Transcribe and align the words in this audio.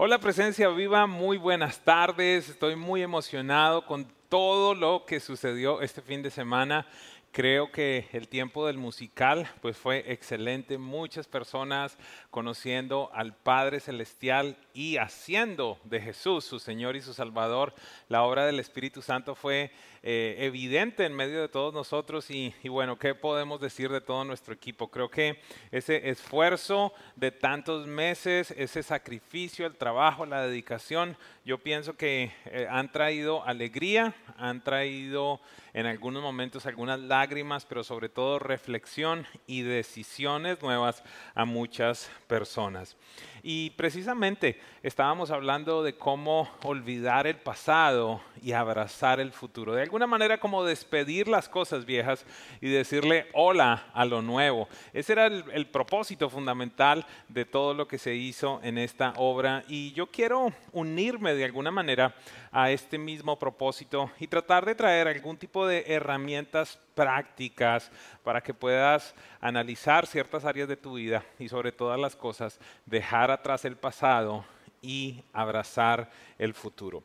Hola 0.00 0.20
presencia 0.20 0.68
viva, 0.68 1.08
muy 1.08 1.38
buenas 1.38 1.80
tardes. 1.80 2.48
Estoy 2.48 2.76
muy 2.76 3.02
emocionado 3.02 3.84
con 3.84 4.06
todo 4.28 4.76
lo 4.76 5.04
que 5.04 5.18
sucedió 5.18 5.80
este 5.80 6.02
fin 6.02 6.22
de 6.22 6.30
semana. 6.30 6.86
Creo 7.32 7.72
que 7.72 8.08
el 8.12 8.28
tiempo 8.28 8.64
del 8.68 8.78
musical 8.78 9.50
pues 9.60 9.76
fue 9.76 10.04
excelente, 10.12 10.78
muchas 10.78 11.26
personas 11.26 11.98
conociendo 12.30 13.10
al 13.12 13.34
Padre 13.34 13.80
Celestial 13.80 14.56
y 14.72 14.98
haciendo 14.98 15.80
de 15.82 16.00
Jesús 16.00 16.44
su 16.44 16.60
Señor 16.60 16.94
y 16.94 17.00
su 17.00 17.12
Salvador. 17.12 17.74
La 18.08 18.22
obra 18.22 18.46
del 18.46 18.60
Espíritu 18.60 19.02
Santo 19.02 19.34
fue 19.34 19.72
eh, 20.02 20.36
evidente 20.38 21.04
en 21.04 21.14
medio 21.14 21.40
de 21.40 21.48
todos 21.48 21.74
nosotros 21.74 22.30
y, 22.30 22.54
bueno, 22.68 22.98
¿qué 22.98 23.14
podemos 23.14 23.60
decir 23.60 23.90
de 23.90 24.00
todo 24.00 24.24
nuestro 24.24 24.54
equipo? 24.54 24.88
Creo 24.88 25.10
que 25.10 25.40
ese 25.70 26.08
esfuerzo 26.10 26.92
de 27.16 27.30
tantos 27.30 27.86
meses, 27.86 28.52
ese 28.56 28.82
sacrificio, 28.82 29.66
el 29.66 29.76
trabajo, 29.76 30.26
la 30.26 30.46
dedicación, 30.46 31.16
yo 31.44 31.58
pienso 31.58 31.96
que 31.96 32.32
eh, 32.46 32.66
han 32.70 32.92
traído 32.92 33.44
alegría, 33.44 34.14
han 34.36 34.62
traído 34.62 35.40
en 35.72 35.86
algunos 35.86 36.22
momentos 36.22 36.66
algunas 36.66 37.00
lágrimas, 37.00 37.66
pero 37.66 37.84
sobre 37.84 38.08
todo 38.08 38.38
reflexión 38.38 39.26
y 39.46 39.62
decisiones 39.62 40.62
nuevas 40.62 41.02
a 41.34 41.44
muchas 41.44 42.10
personas. 42.26 42.96
Y 43.42 43.70
precisamente 43.70 44.60
estábamos 44.82 45.30
hablando 45.30 45.82
de 45.82 45.96
cómo 45.96 46.48
olvidar 46.64 47.26
el 47.26 47.36
pasado 47.36 48.20
y 48.42 48.52
abrazar 48.52 49.20
el 49.20 49.32
futuro. 49.32 49.74
De 49.74 49.82
alguna 49.82 50.06
manera 50.06 50.38
como 50.38 50.64
despedir 50.64 51.28
las 51.28 51.48
cosas 51.48 51.84
viejas 51.84 52.24
y 52.60 52.68
decirle 52.68 53.26
hola 53.34 53.86
a 53.92 54.04
lo 54.04 54.22
nuevo. 54.22 54.68
Ese 54.92 55.12
era 55.12 55.26
el, 55.26 55.66
propósito 55.66 56.30
fundamental 56.30 57.06
de 57.28 57.44
todo 57.44 57.74
lo 57.74 57.86
que 57.86 57.98
se 57.98 58.14
hizo 58.14 58.60
en 58.62 58.78
esta 58.78 59.12
obra. 59.16 59.64
Y 59.68 59.92
yo 59.92 60.06
quiero 60.06 60.52
unirme 60.72 61.34
de 61.34 61.44
alguna 61.44 61.70
manera 61.70 62.14
a 62.50 62.70
este 62.70 62.98
mismo 62.98 63.38
propósito 63.38 64.10
y 64.18 64.26
tratar 64.26 64.64
de 64.64 64.74
traer 64.74 65.08
algún 65.08 65.36
tipo 65.36 65.66
de 65.66 65.84
herramientas 65.86 66.78
prácticas 66.94 67.90
para 68.24 68.40
que 68.40 68.54
puedas 68.54 69.14
analizar 69.40 70.06
ciertas 70.06 70.44
áreas 70.44 70.68
de 70.68 70.76
tu 70.76 70.94
vida 70.94 71.24
y 71.38 71.48
sobre 71.48 71.72
todas 71.72 71.98
las 71.98 72.16
cosas 72.16 72.58
dejar 72.86 73.30
atrás 73.30 73.64
el 73.64 73.76
pasado 73.76 74.44
y 74.82 75.22
abrazar 75.32 76.10
el 76.38 76.54
futuro. 76.54 77.02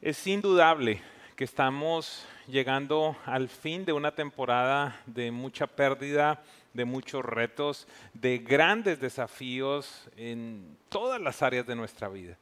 Es 0.00 0.26
indudable 0.26 1.00
que 1.36 1.44
estamos 1.44 2.26
llegando 2.46 3.16
al 3.24 3.48
fin 3.48 3.84
de 3.84 3.92
una 3.92 4.14
temporada 4.14 5.00
de 5.06 5.30
mucha 5.30 5.66
pérdida, 5.66 6.42
de 6.74 6.84
muchos 6.84 7.24
retos, 7.24 7.86
de 8.12 8.38
grandes 8.38 9.00
desafíos 9.00 10.10
en 10.16 10.76
todas 10.88 11.20
las 11.20 11.42
áreas 11.42 11.66
de 11.66 11.76
nuestra 11.76 12.08
vida. 12.08 12.36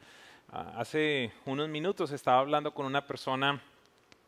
Hace 0.53 1.31
unos 1.47 1.69
minutos 1.69 2.11
estaba 2.11 2.41
hablando 2.41 2.75
con 2.75 2.85
una 2.85 3.07
persona 3.07 3.63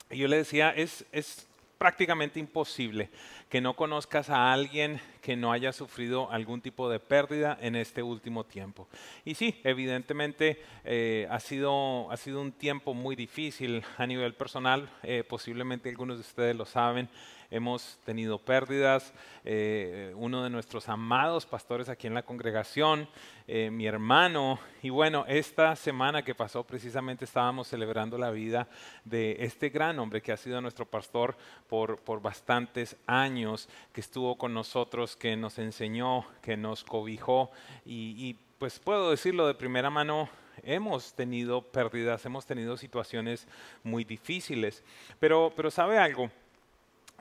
y 0.08 0.18
yo 0.18 0.28
le 0.28 0.36
decía, 0.36 0.70
es, 0.70 1.04
es 1.10 1.48
prácticamente 1.78 2.38
imposible 2.38 3.10
que 3.48 3.60
no 3.60 3.74
conozcas 3.74 4.30
a 4.30 4.52
alguien 4.52 5.00
que 5.20 5.34
no 5.34 5.50
haya 5.50 5.72
sufrido 5.72 6.30
algún 6.30 6.60
tipo 6.60 6.88
de 6.88 7.00
pérdida 7.00 7.58
en 7.60 7.74
este 7.74 8.04
último 8.04 8.44
tiempo. 8.44 8.86
Y 9.24 9.34
sí, 9.34 9.60
evidentemente 9.64 10.62
eh, 10.84 11.26
ha, 11.28 11.40
sido, 11.40 12.08
ha 12.08 12.16
sido 12.16 12.40
un 12.40 12.52
tiempo 12.52 12.94
muy 12.94 13.16
difícil 13.16 13.82
a 13.98 14.06
nivel 14.06 14.34
personal, 14.34 14.88
eh, 15.02 15.24
posiblemente 15.28 15.88
algunos 15.88 16.18
de 16.18 16.20
ustedes 16.20 16.54
lo 16.54 16.66
saben, 16.66 17.08
hemos 17.52 17.98
tenido 18.04 18.38
pérdidas. 18.38 19.12
Eh, 19.44 20.12
uno 20.16 20.42
de 20.42 20.50
nuestros 20.50 20.88
amados 20.88 21.46
pastores 21.46 21.88
aquí 21.88 22.06
en 22.06 22.14
la 22.14 22.24
congregación, 22.24 23.08
eh, 23.46 23.70
mi 23.70 23.86
hermano. 23.86 24.58
Y 24.82 24.90
bueno, 24.90 25.24
esta 25.28 25.76
semana 25.76 26.24
que 26.24 26.34
pasó 26.34 26.64
precisamente 26.64 27.26
estábamos 27.26 27.68
celebrando 27.68 28.18
la 28.18 28.30
vida 28.30 28.68
de 29.04 29.36
este 29.40 29.68
gran 29.68 29.98
hombre 29.98 30.22
que 30.22 30.32
ha 30.32 30.36
sido 30.36 30.60
nuestro 30.60 30.86
pastor 30.86 31.36
por, 31.68 32.00
por 32.00 32.20
bastantes 32.22 32.96
años, 33.06 33.68
que 33.92 34.00
estuvo 34.00 34.36
con 34.36 34.54
nosotros, 34.54 35.14
que 35.14 35.36
nos 35.36 35.58
enseñó, 35.58 36.26
que 36.40 36.56
nos 36.56 36.82
cobijó 36.82 37.50
y, 37.84 38.14
y 38.16 38.38
pues 38.58 38.78
puedo 38.78 39.10
decirlo 39.10 39.46
de 39.46 39.54
primera 39.54 39.90
mano, 39.90 40.28
hemos 40.62 41.14
tenido 41.14 41.62
pérdidas, 41.62 42.24
hemos 42.24 42.46
tenido 42.46 42.76
situaciones 42.76 43.46
muy 43.82 44.04
difíciles. 44.04 44.82
Pero, 45.18 45.52
pero 45.54 45.70
¿sabe 45.70 45.98
algo? 45.98 46.30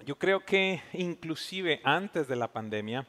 Yo 0.05 0.17
creo 0.17 0.43
que 0.43 0.81
inclusive 0.93 1.79
antes 1.83 2.27
de 2.27 2.35
la 2.35 2.51
pandemia, 2.51 3.05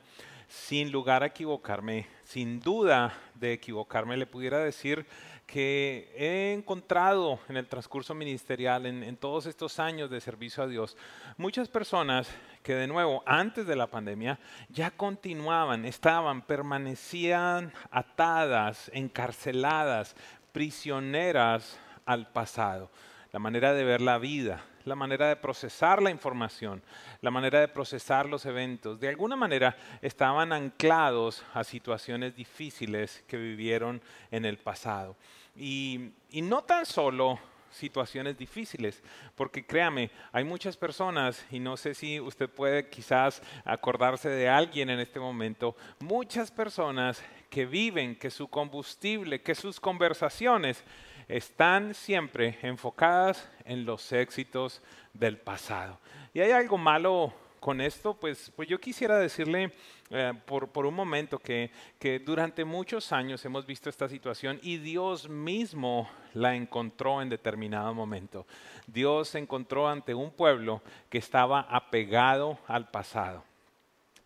sin 0.46 0.92
lugar 0.92 1.22
a 1.22 1.26
equivocarme, 1.26 2.06
sin 2.22 2.60
duda 2.60 3.14
de 3.34 3.54
equivocarme, 3.54 4.18
le 4.18 4.26
pudiera 4.26 4.58
decir 4.58 5.06
que 5.46 6.12
he 6.14 6.52
encontrado 6.52 7.40
en 7.48 7.56
el 7.56 7.66
transcurso 7.66 8.14
ministerial, 8.14 8.84
en, 8.84 9.02
en, 9.02 9.16
todos 9.16 9.46
estos 9.46 9.78
años 9.78 10.10
de 10.10 10.20
servicio 10.20 10.62
a 10.62 10.66
Dios, 10.66 10.98
muchas 11.38 11.68
personas 11.68 12.28
que 12.62 12.74
de 12.74 12.86
nuevo, 12.86 13.22
antes 13.24 13.66
de 13.66 13.76
la 13.76 13.86
pandemia, 13.86 14.38
ya 14.68 14.90
continuaban, 14.90 15.86
estaban, 15.86 16.42
permanecían 16.42 17.72
atadas, 17.90 18.90
encarceladas, 18.92 20.14
prisioneras 20.52 21.80
al 22.04 22.30
pasado, 22.30 22.90
la 23.32 23.38
manera 23.38 23.72
de 23.72 23.84
ver 23.84 24.02
la 24.02 24.18
vida, 24.18 24.62
la 24.84 24.94
manera 24.94 25.28
de 25.28 25.36
procesar 25.36 26.02
la 26.02 26.10
información, 26.10 26.82
la 27.20 27.30
manera 27.30 27.60
de 27.60 27.68
procesar 27.68 28.26
los 28.26 28.46
eventos. 28.46 28.98
De 28.98 29.08
alguna 29.08 29.36
manera 29.36 29.76
estaban 30.00 30.52
anclados 30.52 31.44
a 31.54 31.64
situaciones 31.64 32.34
difíciles 32.34 33.24
que 33.26 33.36
vivieron 33.36 34.00
en 34.30 34.44
el 34.44 34.58
pasado. 34.58 35.16
Y, 35.56 36.10
y 36.30 36.42
no 36.42 36.62
tan 36.62 36.86
solo 36.86 37.38
situaciones 37.72 38.36
difíciles, 38.36 39.02
porque 39.34 39.64
créame, 39.64 40.10
hay 40.30 40.44
muchas 40.44 40.76
personas, 40.76 41.44
y 41.50 41.58
no 41.58 41.76
sé 41.76 41.94
si 41.94 42.20
usted 42.20 42.48
puede 42.48 42.88
quizás 42.88 43.42
acordarse 43.64 44.28
de 44.28 44.48
alguien 44.48 44.90
en 44.90 45.00
este 45.00 45.18
momento, 45.18 45.74
muchas 46.00 46.50
personas 46.50 47.22
que 47.48 47.66
viven, 47.66 48.16
que 48.16 48.30
su 48.30 48.48
combustible, 48.48 49.42
que 49.42 49.54
sus 49.54 49.80
conversaciones, 49.80 50.84
están 51.32 51.94
siempre 51.94 52.58
enfocadas 52.60 53.48
en 53.64 53.86
los 53.86 54.12
éxitos 54.12 54.82
del 55.14 55.38
pasado. 55.38 55.98
¿Y 56.34 56.40
hay 56.40 56.50
algo 56.50 56.76
malo 56.76 57.32
con 57.58 57.80
esto? 57.80 58.12
Pues, 58.14 58.52
pues 58.54 58.68
yo 58.68 58.78
quisiera 58.78 59.18
decirle 59.18 59.72
eh, 60.10 60.34
por, 60.44 60.68
por, 60.68 60.84
un 60.84 60.94
momento 60.94 61.38
que, 61.38 61.70
que 61.98 62.18
durante 62.18 62.66
muchos 62.66 63.12
años 63.12 63.42
hemos 63.46 63.64
visto 63.64 63.88
esta 63.88 64.10
situación 64.10 64.60
y 64.62 64.76
Dios 64.76 65.26
mismo 65.26 66.10
la 66.34 66.54
encontró 66.54 67.22
en 67.22 67.30
determinado 67.30 67.94
momento. 67.94 68.46
Dios 68.86 69.28
se 69.28 69.38
encontró 69.38 69.88
ante 69.88 70.14
un 70.14 70.32
pueblo 70.32 70.82
que 71.08 71.16
estaba 71.16 71.60
apegado 71.60 72.58
al 72.66 72.90
pasado. 72.90 73.42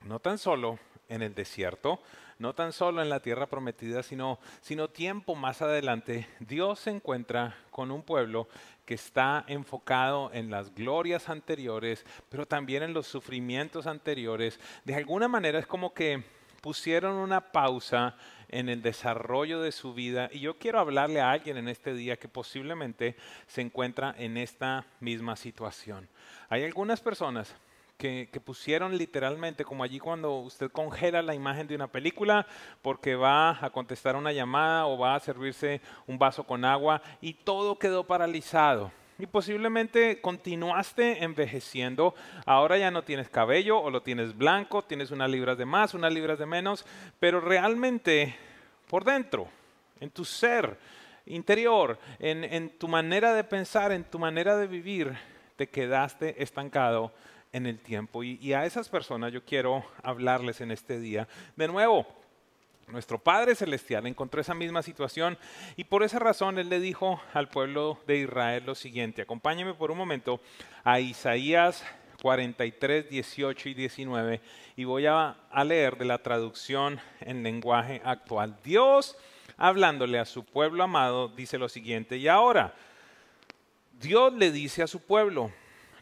No 0.02 0.18
tan 0.18 0.38
solo 0.38 0.80
en 1.08 1.22
el 1.22 1.36
desierto, 1.36 2.00
no 2.38 2.54
tan 2.54 2.72
solo 2.72 3.02
en 3.02 3.08
la 3.08 3.20
tierra 3.20 3.46
prometida, 3.46 4.02
sino, 4.02 4.38
sino 4.60 4.88
tiempo 4.88 5.34
más 5.34 5.62
adelante, 5.62 6.26
Dios 6.40 6.80
se 6.80 6.90
encuentra 6.90 7.56
con 7.70 7.90
un 7.90 8.02
pueblo 8.02 8.48
que 8.84 8.94
está 8.94 9.44
enfocado 9.48 10.30
en 10.32 10.50
las 10.50 10.74
glorias 10.74 11.28
anteriores, 11.28 12.04
pero 12.28 12.46
también 12.46 12.82
en 12.82 12.92
los 12.92 13.06
sufrimientos 13.06 13.86
anteriores. 13.86 14.60
De 14.84 14.94
alguna 14.94 15.28
manera 15.28 15.58
es 15.58 15.66
como 15.66 15.92
que 15.92 16.22
pusieron 16.60 17.14
una 17.16 17.52
pausa 17.52 18.16
en 18.48 18.68
el 18.68 18.82
desarrollo 18.82 19.60
de 19.60 19.72
su 19.72 19.94
vida 19.94 20.28
y 20.32 20.40
yo 20.40 20.58
quiero 20.58 20.78
hablarle 20.78 21.20
a 21.20 21.30
alguien 21.30 21.56
en 21.56 21.68
este 21.68 21.94
día 21.94 22.16
que 22.16 22.28
posiblemente 22.28 23.16
se 23.46 23.60
encuentra 23.60 24.14
en 24.18 24.36
esta 24.36 24.86
misma 25.00 25.36
situación. 25.36 26.08
Hay 26.48 26.64
algunas 26.64 27.00
personas 27.00 27.54
que, 27.96 28.28
pusieron 28.44 28.96
literalmente, 28.96 29.64
como 29.64 29.82
allí 29.82 29.98
cuando 29.98 30.38
usted 30.38 30.70
congela 30.70 31.22
la 31.22 31.34
imagen 31.34 31.66
de 31.66 31.74
una 31.74 31.88
película 31.88 32.46
porque 32.82 33.14
va 33.14 33.64
a 33.64 33.70
contestar 33.70 34.16
una 34.16 34.32
llamada 34.32 34.86
o 34.86 34.98
va 34.98 35.14
a 35.14 35.20
servirse 35.20 35.80
un 36.06 36.18
vaso 36.18 36.44
con 36.44 36.64
agua 36.64 37.02
y 37.20 37.34
todo 37.34 37.78
quedó 37.78 38.04
paralizado. 38.04 38.92
Y 39.18 39.26
posiblemente 39.26 40.20
continuaste 40.20 41.24
envejeciendo, 41.24 42.14
ahora 42.44 42.76
ya 42.76 42.90
no 42.90 43.02
tienes 43.02 43.30
cabello 43.30 43.80
o 43.80 43.90
lo 43.90 44.02
tienes 44.02 44.36
blanco, 44.36 44.82
tienes 44.82 45.10
unas 45.10 45.30
libras 45.30 45.56
de 45.56 45.64
más, 45.64 45.94
unas 45.94 46.12
libras 46.12 46.38
de 46.38 46.44
menos, 46.44 46.84
pero 47.18 47.40
realmente 47.40 48.36
por 48.88 49.04
dentro, 49.04 49.48
en 50.00 50.10
tu 50.10 50.26
ser 50.26 50.76
interior, 51.24 51.98
en 52.18 52.68
tu 52.78 52.88
manera 52.88 53.32
de 53.32 53.42
pensar, 53.42 53.90
en 53.90 54.04
tu 54.04 54.18
manera 54.18 54.54
de 54.58 54.66
vivir, 54.66 55.16
te 55.56 55.70
quedaste 55.70 56.42
estancado 56.42 57.10
en 57.52 57.66
el 57.66 57.78
tiempo. 57.78 58.22
Y, 58.22 58.52
a 58.52 58.64
esas 58.64 58.88
personas 58.88 59.32
yo 59.32 59.44
quiero 59.44 59.84
hablarles 60.02 60.60
en 60.60 60.70
este 60.70 60.98
día. 60.98 61.28
De 61.56 61.68
nuevo, 61.68 62.06
nuestro 62.88 63.18
Padre 63.18 63.54
Celestial 63.54 64.06
encontró 64.06 64.40
esa 64.40 64.54
misma 64.54 64.82
situación 64.82 65.38
y 65.76 65.84
por 65.84 66.02
esa 66.02 66.18
razón 66.18 66.58
Él 66.58 66.68
le 66.68 66.80
dijo 66.80 67.20
al 67.34 67.48
pueblo 67.48 67.98
de 68.06 68.18
Israel 68.18 68.64
lo 68.66 68.74
siguiente. 68.74 69.22
Acompáñeme 69.22 69.74
por 69.74 69.90
un 69.90 69.98
momento 69.98 70.40
a 70.84 71.00
Isaías 71.00 71.84
43, 72.22 73.10
18 73.10 73.68
y 73.68 73.74
19 73.74 74.40
y 74.76 74.84
voy 74.84 75.06
a 75.06 75.36
leer 75.64 75.96
de 75.96 76.04
la 76.04 76.18
traducción 76.18 77.00
en 77.20 77.42
lenguaje 77.42 78.00
actual. 78.04 78.56
Dios 78.62 79.16
hablándole 79.56 80.18
a 80.18 80.24
su 80.24 80.44
pueblo 80.44 80.84
amado, 80.84 81.28
dice 81.28 81.58
lo 81.58 81.68
siguiente, 81.68 82.16
y 82.16 82.28
ahora, 82.28 82.74
Dios 84.00 84.32
le 84.34 84.50
dice 84.50 84.82
a 84.82 84.86
su 84.86 85.00
pueblo, 85.00 85.50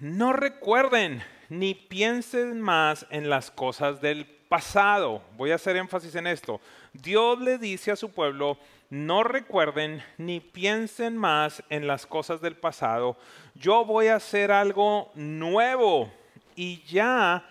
no 0.04 0.34
recuerden 0.34 1.22
ni 1.48 1.74
piensen 1.74 2.60
más 2.60 3.06
en 3.08 3.30
las 3.30 3.50
cosas 3.50 4.02
del 4.02 4.26
pasado. 4.26 5.22
Voy 5.38 5.50
a 5.50 5.54
hacer 5.54 5.76
énfasis 5.78 6.14
en 6.14 6.26
esto. 6.26 6.60
Dios 6.92 7.40
le 7.40 7.56
dice 7.56 7.90
a 7.90 7.96
su 7.96 8.12
pueblo, 8.12 8.58
no 8.90 9.24
recuerden 9.24 10.02
ni 10.18 10.40
piensen 10.40 11.16
más 11.16 11.64
en 11.70 11.86
las 11.86 12.04
cosas 12.04 12.42
del 12.42 12.54
pasado. 12.54 13.16
Yo 13.54 13.86
voy 13.86 14.08
a 14.08 14.16
hacer 14.16 14.52
algo 14.52 15.10
nuevo 15.14 16.12
y 16.54 16.82
ya 16.82 17.42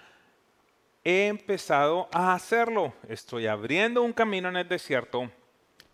he 1.04 1.26
empezado 1.26 2.08
a 2.12 2.36
hacerlo. 2.36 2.94
Estoy 3.10 3.48
abriendo 3.48 4.04
un 4.04 4.14
camino 4.14 4.50
en 4.50 4.58
el 4.58 4.70
desierto 4.70 5.32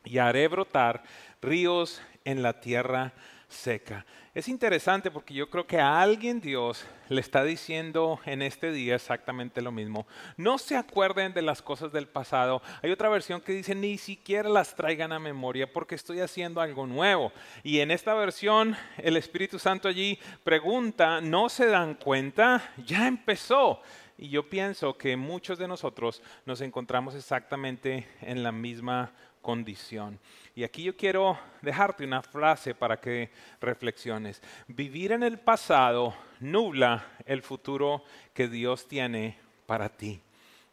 y 0.04 0.18
haré 0.18 0.50
brotar 0.50 1.04
ríos 1.42 2.02
en 2.26 2.44
la 2.44 2.60
tierra 2.60 3.14
seca. 3.50 4.06
Es 4.34 4.48
interesante 4.48 5.10
porque 5.12 5.34
yo 5.34 5.50
creo 5.50 5.66
que 5.66 5.80
a 5.80 6.00
alguien 6.00 6.40
Dios 6.40 6.86
le 7.10 7.20
está 7.20 7.44
diciendo 7.44 8.20
en 8.26 8.44
este 8.44 8.72
día 8.72 8.96
exactamente 8.96 9.62
lo 9.62 9.72
mismo. 9.72 10.08
No 10.38 10.60
se 10.60 10.78
acuerden 10.78 11.34
de 11.34 11.42
las 11.42 11.62
cosas 11.62 11.92
del 11.92 12.08
pasado. 12.08 12.62
Hay 12.84 12.92
otra 12.92 13.10
versión 13.10 13.42
que 13.42 13.52
dice 13.52 13.74
ni 13.74 13.98
siquiera 13.98 14.48
las 14.48 14.76
traigan 14.76 15.12
a 15.12 15.20
memoria 15.20 15.72
porque 15.74 15.96
estoy 15.96 16.22
haciendo 16.22 16.62
algo 16.62 16.86
nuevo. 16.86 17.34
Y 17.64 17.80
en 17.80 17.90
esta 17.92 18.14
versión 18.14 18.78
el 18.98 19.18
Espíritu 19.18 19.58
Santo 19.58 19.88
allí 19.88 20.20
pregunta, 20.44 21.20
¿no 21.20 21.50
se 21.50 21.66
dan 21.66 21.96
cuenta? 21.96 22.72
Ya 22.86 23.08
empezó. 23.08 23.82
Y 24.16 24.30
yo 24.30 24.48
pienso 24.48 24.98
que 24.98 25.18
muchos 25.18 25.58
de 25.58 25.68
nosotros 25.68 26.22
nos 26.46 26.62
encontramos 26.62 27.16
exactamente 27.16 28.08
en 28.22 28.44
la 28.44 28.52
misma 28.52 29.12
condición. 29.42 30.20
Y 30.60 30.66
aquí 30.66 30.84
yo 30.84 30.98
quiero 30.98 31.40
dejarte 31.62 32.04
una 32.04 32.22
frase 32.22 32.76
para 32.76 33.00
que 33.00 33.32
reflexiones. 33.62 34.42
Vivir 34.68 35.14
en 35.14 35.24
el 35.24 35.40
pasado 35.40 36.14
nubla 36.42 37.14
el 37.26 37.42
futuro 37.44 38.04
que 38.34 38.50
Dios 38.50 38.86
tiene 38.86 39.40
para 39.66 39.88
ti. 39.88 40.22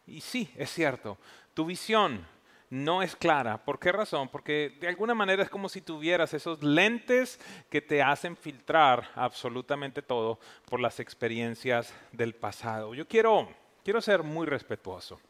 Y 0.05 0.21
sí, 0.23 0.51
es 0.57 0.73
cierto, 0.73 1.19
tu 1.55 1.67
visión 1.67 2.27
no 2.69 3.01
es 3.01 3.15
clara. 3.15 3.65
¿Por 3.65 3.79
qué 3.79 3.93
razón? 3.93 4.29
Porque 4.29 4.77
de 4.81 4.89
alguna 4.89 5.15
manera 5.15 5.45
es 5.45 5.49
como 5.49 5.69
si 5.69 5.83
tuvieras 5.83 6.35
esos 6.35 6.61
lentes 6.65 7.39
que 7.71 7.81
te 7.81 8.03
hacen 8.03 8.37
filtrar 8.37 9.09
absolutamente 9.15 10.03
todo 10.03 10.41
por 10.69 10.81
las 10.81 10.99
experiencias 10.99 11.95
del 12.11 12.35
pasado. 12.35 12.93
Yo 12.93 13.07
quiero, 13.07 13.49
quiero 13.85 14.01
ser 14.01 14.25
muy 14.25 14.49
respetuoso 14.49 15.21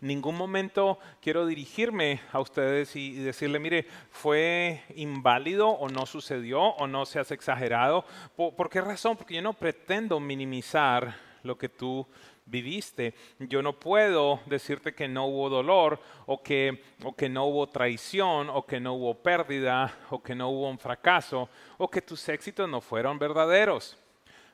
ningún 0.00 0.36
momento 0.36 0.98
quiero 1.20 1.46
dirigirme 1.46 2.20
a 2.32 2.40
ustedes 2.40 2.96
y, 2.96 3.14
decirle, 3.14 3.58
mire, 3.58 3.86
fue 4.10 4.82
inválido 4.96 5.68
o 5.68 5.88
no 5.88 6.06
sucedió 6.06 6.60
o 6.60 6.86
no 6.86 7.06
se 7.06 7.18
has 7.18 7.30
exagerado. 7.30 8.04
¿Por, 8.36 8.70
qué 8.70 8.80
razón? 8.80 9.16
Porque 9.16 9.34
yo 9.34 9.42
no 9.42 9.52
pretendo 9.52 10.20
minimizar 10.20 11.14
lo 11.42 11.56
que 11.56 11.68
tú 11.68 12.06
viviste. 12.46 13.14
Yo 13.38 13.62
no 13.62 13.78
puedo 13.78 14.40
decirte 14.46 14.94
que 14.94 15.06
no 15.06 15.26
hubo 15.26 15.48
dolor 15.48 16.00
o 16.26 16.42
que, 16.42 16.82
o 17.04 17.14
que 17.14 17.28
no 17.28 17.46
hubo 17.46 17.68
traición 17.68 18.50
o 18.50 18.66
que 18.66 18.80
no 18.80 18.94
hubo 18.94 19.14
pérdida 19.14 19.94
o 20.10 20.22
que 20.22 20.34
no 20.34 20.48
hubo 20.48 20.68
un 20.68 20.78
fracaso 20.78 21.48
o 21.78 21.88
que 21.88 22.02
tus 22.02 22.28
éxitos 22.28 22.68
no 22.68 22.80
fueron 22.80 23.18
verdaderos. 23.18 23.96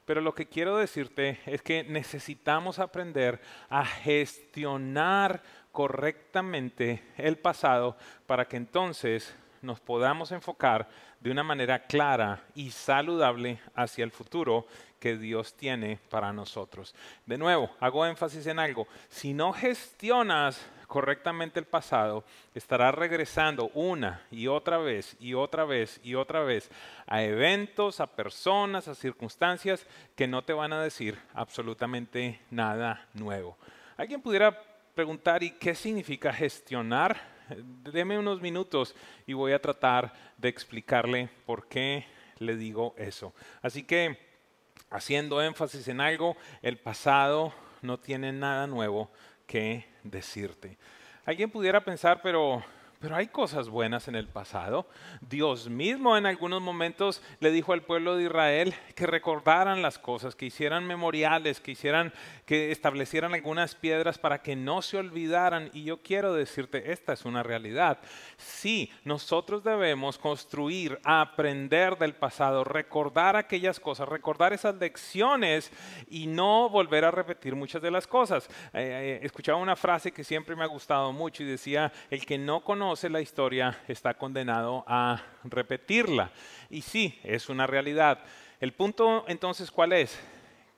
Pero 0.07 0.21
lo 0.21 0.35
que 0.35 0.47
quiero 0.47 0.77
decirte 0.79 1.41
es 1.45 1.61
que 1.61 1.85
necesitamos 1.85 2.79
aprender 2.79 3.41
a 3.69 3.85
gestionar 3.85 5.43
correctamente 5.73 7.03
el 7.19 7.37
pasado 7.37 7.97
para 8.27 8.47
que 8.47 8.57
entonces 8.57 9.37
nos 9.63 9.81
podamos 9.81 10.31
enfocar 10.31 10.89
de 11.21 11.31
una 11.31 11.43
manera 11.43 11.81
clara 11.81 12.45
y 12.55 12.71
saludable 12.71 13.59
hacia 13.75 14.05
el 14.05 14.13
futuro 14.13 14.67
que 15.01 15.17
Dios 15.17 15.55
tiene 15.55 15.99
para 16.09 16.33
nosotros. 16.33 16.95
De 17.27 17.37
nuevo, 17.37 17.71
hago 17.81 18.07
énfasis 18.07 18.47
en 18.47 18.61
algo. 18.61 18.87
Si 19.09 19.35
no 19.35 19.53
gestionas 19.53 20.65
correctamente 20.87 21.61
el 21.61 21.67
pasado, 21.67 22.25
estará 22.55 22.93
regresando 22.93 23.71
una 23.75 24.23
y 24.31 24.47
otra 24.47 24.79
vez 24.79 25.17
y 25.21 25.35
otra 25.35 25.65
vez 25.65 26.01
y 26.03 26.15
otra 26.15 26.41
vez 26.43 26.71
a 27.07 27.23
eventos, 27.23 28.01
a 28.01 28.07
personas, 28.07 28.89
a 28.89 28.95
circunstancias 28.95 29.87
que 30.15 30.27
no 30.27 30.43
te 30.43 30.53
van 30.53 30.73
a 30.73 30.83
decir 30.83 31.19
absolutamente 31.35 32.41
nada 32.51 33.07
nuevo. 33.15 33.57
¿Alguien 33.97 34.23
pudiera 34.23 34.63
preguntar, 34.95 35.43
¿y 35.43 35.51
qué 35.51 35.75
significa 35.75 36.33
gestionar? 36.33 37.21
Deme 37.93 38.19
unos 38.19 38.41
minutos 38.41 38.95
y 39.27 39.33
voy 39.33 39.53
a 39.53 39.61
tratar 39.61 40.13
de 40.37 40.49
explicarle 40.49 41.29
por 41.45 41.69
qué 41.69 42.07
le 42.39 42.57
digo 42.57 42.95
eso. 42.97 43.33
Así 43.63 43.83
que, 43.83 44.19
haciendo 44.91 45.43
énfasis 45.43 45.89
en 45.89 46.01
algo, 46.01 46.37
el 46.63 46.79
pasado 46.79 47.53
no 47.83 47.99
tiene 47.99 48.33
nada 48.33 48.67
nuevo 48.67 49.11
que 49.47 49.87
decirte. 50.03 50.79
Alguien 51.25 51.51
pudiera 51.51 51.85
pensar, 51.85 52.21
pero 52.23 52.65
pero 53.01 53.17
hay 53.17 53.27
cosas 53.27 53.69
buenas 53.69 54.09
en 54.09 54.15
el 54.15 54.27
pasado. 54.27 54.87
Dios 55.21 55.69
mismo 55.69 56.17
en 56.17 56.25
algunos 56.25 56.63
momentos 56.63 57.23
le 57.41 57.51
dijo 57.51 57.73
al 57.73 57.83
pueblo 57.83 58.17
de 58.17 58.25
Israel 58.25 58.75
que 58.95 59.07
recordaran 59.07 59.83
las 59.83 59.99
cosas, 59.99 60.35
que 60.35 60.47
hicieran 60.47 60.87
memoriales, 60.87 61.61
que 61.61 61.73
hicieran, 61.73 62.13
que 62.47 62.71
establecieran 62.73 63.35
algunas 63.35 63.75
piedras 63.75 64.19
para 64.19 64.41
que 64.43 64.57
no 64.57 64.81
se 64.81 64.97
olvidaran. 64.97 65.71
Y 65.75 65.85
yo 65.85 65.99
quiero 66.03 66.33
decirte, 66.33 66.93
esta 66.93 67.13
es 67.13 67.25
una 67.25 67.43
realidad. 67.43 67.99
Sí, 68.39 68.91
nosotros 69.05 69.63
debemos 69.63 70.17
construir, 70.17 70.99
aprender 71.05 71.99
del 71.99 72.15
pasado, 72.15 72.65
recordar 72.65 73.37
aquellas 73.37 73.79
cosas, 73.79 74.09
recordar 74.09 74.55
esas 74.55 74.77
lecciones 74.77 75.71
y 76.09 76.27
no 76.27 76.71
volver 76.71 77.05
a 77.05 77.11
repetir 77.11 77.55
muchas 77.55 77.83
de 77.83 77.91
las 77.91 78.07
cosas. 78.07 78.49
Eh, 78.73 79.19
eh, 79.19 79.21
escuchaba 79.23 79.59
una 79.59 79.77
frase 79.77 80.13
que 80.13 80.25
siempre 80.25 80.57
me 80.57 80.65
ha 80.65 80.69
gustado 80.69 81.13
mucho 81.13 81.43
y 81.43 81.47
decía, 81.47 81.93
el 82.11 82.25
que 82.25 82.39
no 82.39 82.65
conoce 82.65 82.86
conoce 82.87 83.11
la 83.11 83.21
historia 83.21 83.77
está 83.89 84.15
condenado 84.15 84.85
a 84.87 85.21
repetirla. 85.43 86.31
Y 86.71 86.83
sí, 86.83 87.19
es 87.25 87.49
una 87.49 87.67
realidad. 87.67 88.21
El 88.61 88.75
punto 88.75 89.25
entonces, 89.27 89.73
¿cuál 89.73 89.93
es? 89.93 90.17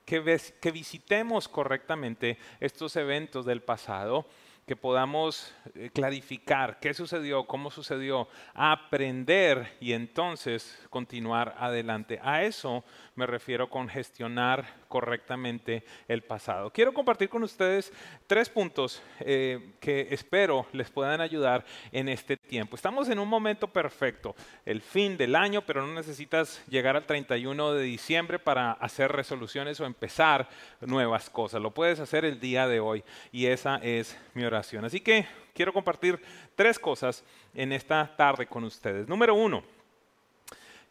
Que, 0.06 0.40
que 0.58 0.70
visitemos 0.70 1.48
correctamente 1.48 2.38
estos 2.60 2.96
eventos 2.96 3.44
del 3.44 3.60
pasado 3.60 4.24
que 4.68 4.76
podamos 4.76 5.52
eh, 5.74 5.90
clarificar 5.92 6.78
qué 6.78 6.92
sucedió, 6.92 7.46
cómo 7.46 7.70
sucedió, 7.70 8.28
aprender 8.52 9.76
y 9.80 9.94
entonces 9.94 10.78
continuar 10.90 11.56
adelante. 11.58 12.20
A 12.22 12.42
eso 12.44 12.84
me 13.14 13.26
refiero 13.26 13.70
con 13.70 13.88
gestionar 13.88 14.66
correctamente 14.86 15.84
el 16.06 16.22
pasado. 16.22 16.70
Quiero 16.70 16.92
compartir 16.92 17.30
con 17.30 17.42
ustedes 17.42 17.92
tres 18.26 18.50
puntos 18.50 19.02
eh, 19.20 19.72
que 19.80 20.08
espero 20.10 20.66
les 20.72 20.90
puedan 20.90 21.22
ayudar 21.22 21.64
en 21.90 22.10
este 22.10 22.36
tiempo. 22.36 22.76
Estamos 22.76 23.08
en 23.08 23.18
un 23.18 23.28
momento 23.28 23.68
perfecto, 23.68 24.36
el 24.66 24.82
fin 24.82 25.16
del 25.16 25.34
año, 25.34 25.62
pero 25.62 25.86
no 25.86 25.94
necesitas 25.94 26.62
llegar 26.68 26.94
al 26.94 27.06
31 27.06 27.72
de 27.72 27.82
diciembre 27.84 28.38
para 28.38 28.72
hacer 28.72 29.10
resoluciones 29.12 29.80
o 29.80 29.86
empezar 29.86 30.46
nuevas 30.82 31.30
cosas. 31.30 31.62
Lo 31.62 31.72
puedes 31.72 32.00
hacer 32.00 32.26
el 32.26 32.38
día 32.38 32.68
de 32.68 32.80
hoy 32.80 33.02
y 33.32 33.46
esa 33.46 33.76
es 33.76 34.16
mi 34.34 34.44
oración. 34.44 34.57
Así 34.84 35.00
que 35.00 35.26
quiero 35.54 35.72
compartir 35.72 36.20
tres 36.54 36.78
cosas 36.78 37.24
en 37.54 37.72
esta 37.72 38.14
tarde 38.16 38.46
con 38.46 38.64
ustedes. 38.64 39.08
Número 39.08 39.34
uno, 39.34 39.62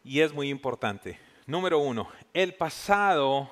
y 0.04 0.20
es 0.20 0.32
muy 0.32 0.48
importante, 0.48 1.18
Número 1.48 1.78
uno, 1.78 2.10
el 2.34 2.52
pasado 2.52 3.48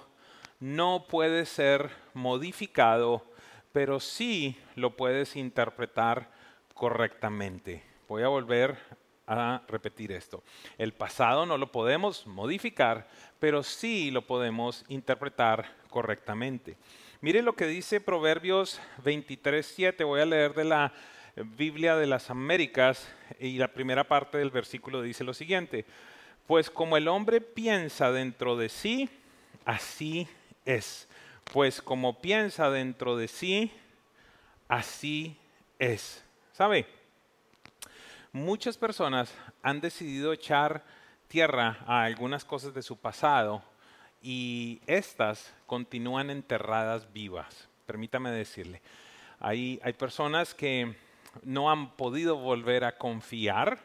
no 0.61 1.07
puede 1.09 1.47
ser 1.47 1.89
modificado, 2.13 3.25
pero 3.73 4.01
sí 4.01 4.55
lo 4.75 4.99
puedes 4.99 5.35
interpretar 5.35 6.31
correctamente. 6.75 7.83
Voy 8.07 8.23
a 8.23 8.29
volver 8.29 8.77
a 9.27 9.63
repetir 9.67 10.13
esto. 10.13 10.43
El 10.77 10.93
pasado 10.93 11.47
no 11.47 11.57
lo 11.57 11.73
podemos 11.73 12.27
modificar, 12.27 13.09
pero 13.39 13.63
sí 13.63 14.11
lo 14.11 14.23
podemos 14.23 14.85
interpretar 14.89 15.71
correctamente. 15.91 16.77
Mire 17.21 17.43
lo 17.43 17.55
que 17.55 17.67
dice 17.67 18.01
Proverbios 18.01 18.81
23.7. 19.05 20.07
Voy 20.07 20.21
a 20.21 20.27
leer 20.27 20.55
de 20.55 20.65
la 20.65 20.93
Biblia 21.37 21.97
de 21.97 22.07
las 22.07 22.31
Américas 22.31 23.09
y 23.39 23.59
la 23.59 23.69
primera 23.69 24.05
parte 24.05 24.39
del 24.39 24.51
versículo 24.51 25.03
dice 25.03 25.25
lo 25.25 25.35
siguiente. 25.35 25.85
Pues 26.47 26.71
como 26.71 26.97
el 26.97 27.09
hombre 27.09 27.41
piensa 27.41 28.13
dentro 28.13 28.57
de 28.57 28.69
sí, 28.69 29.09
así 29.65 30.29
es. 30.65 31.09
Pues 31.53 31.83
como 31.83 32.21
piensa 32.21 32.71
dentro 32.71 33.17
de 33.17 33.29
sí, 33.29 33.73
así 34.69 35.37
es. 35.79 36.23
¿Sabe? 36.53 36.87
Muchas 38.33 38.77
personas 38.77 39.33
han 39.63 39.81
decidido 39.81 40.33
echar 40.33 40.85
a 41.43 42.03
algunas 42.05 42.45
cosas 42.45 42.73
de 42.73 42.83
su 42.83 42.97
pasado 42.97 43.63
y 44.23 44.81
estas 44.87 45.53
continúan 45.67 46.31
enterradas 46.31 47.13
vivas. 47.13 47.69
Permítame 47.85 48.31
decirle. 48.31 48.81
Hay, 49.39 49.79
hay 49.83 49.93
personas 49.93 50.55
que 50.55 50.97
no 51.43 51.71
han 51.71 51.91
podido 51.91 52.37
volver 52.37 52.85
a 52.85 52.97
confiar. 52.97 53.79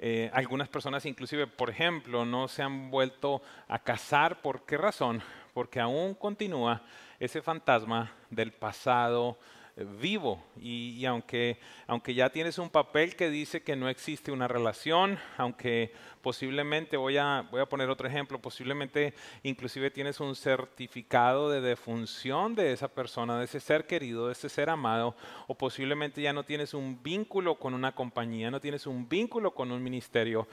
Eh, 0.00 0.28
algunas 0.34 0.68
personas 0.68 1.06
inclusive, 1.06 1.46
por 1.46 1.70
ejemplo, 1.70 2.24
no 2.24 2.48
se 2.48 2.62
han 2.62 2.90
vuelto 2.90 3.42
a 3.68 3.78
casar. 3.78 4.42
¿Por 4.42 4.64
qué 4.66 4.76
razón? 4.76 5.22
Porque 5.54 5.78
aún 5.78 6.14
continúa 6.14 6.82
ese 7.20 7.42
fantasma 7.42 8.10
del 8.28 8.50
pasado 8.50 9.38
vivo. 9.76 10.42
Y, 10.60 11.04
aunque, 11.06 11.58
aunque 11.86 12.14
ya 12.14 12.30
tienes 12.30 12.58
un 12.58 12.70
papel 12.70 13.16
que 13.16 13.30
dice 13.30 13.62
que 13.62 13.76
no 13.76 13.88
existe 13.88 14.32
una 14.32 14.48
relación, 14.48 15.18
aunque 15.36 15.92
posiblemente, 16.20 16.96
voy 16.96 17.16
a, 17.16 17.46
voy 17.50 17.60
a 17.60 17.66
poner 17.66 17.90
otro 17.90 18.06
ejemplo, 18.06 18.38
posiblemente 18.38 19.14
inclusive 19.42 19.90
tienes 19.90 20.20
un 20.20 20.36
certificado 20.36 21.50
de 21.50 21.60
defunción 21.60 22.54
de 22.54 22.72
esa 22.72 22.88
persona, 22.88 23.38
de 23.38 23.46
ese 23.46 23.60
ser 23.60 23.86
querido, 23.86 24.26
de 24.26 24.32
ese 24.32 24.48
ser 24.48 24.70
amado, 24.70 25.16
o 25.46 25.54
posiblemente 25.54 26.22
ya 26.22 26.32
no 26.32 26.44
tienes 26.44 26.74
un 26.74 27.02
vínculo 27.02 27.56
con 27.56 27.74
una 27.74 27.92
compañía, 27.92 28.50
no 28.50 28.60
tienes 28.60 28.86
un 28.86 29.08
vínculo 29.08 29.52
con 29.52 29.72
un 29.72 29.82
ministerio, 29.82 30.46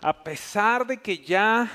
a 0.00 0.22
pesar 0.22 0.86
de 0.86 0.98
que 0.98 1.18
ya 1.18 1.70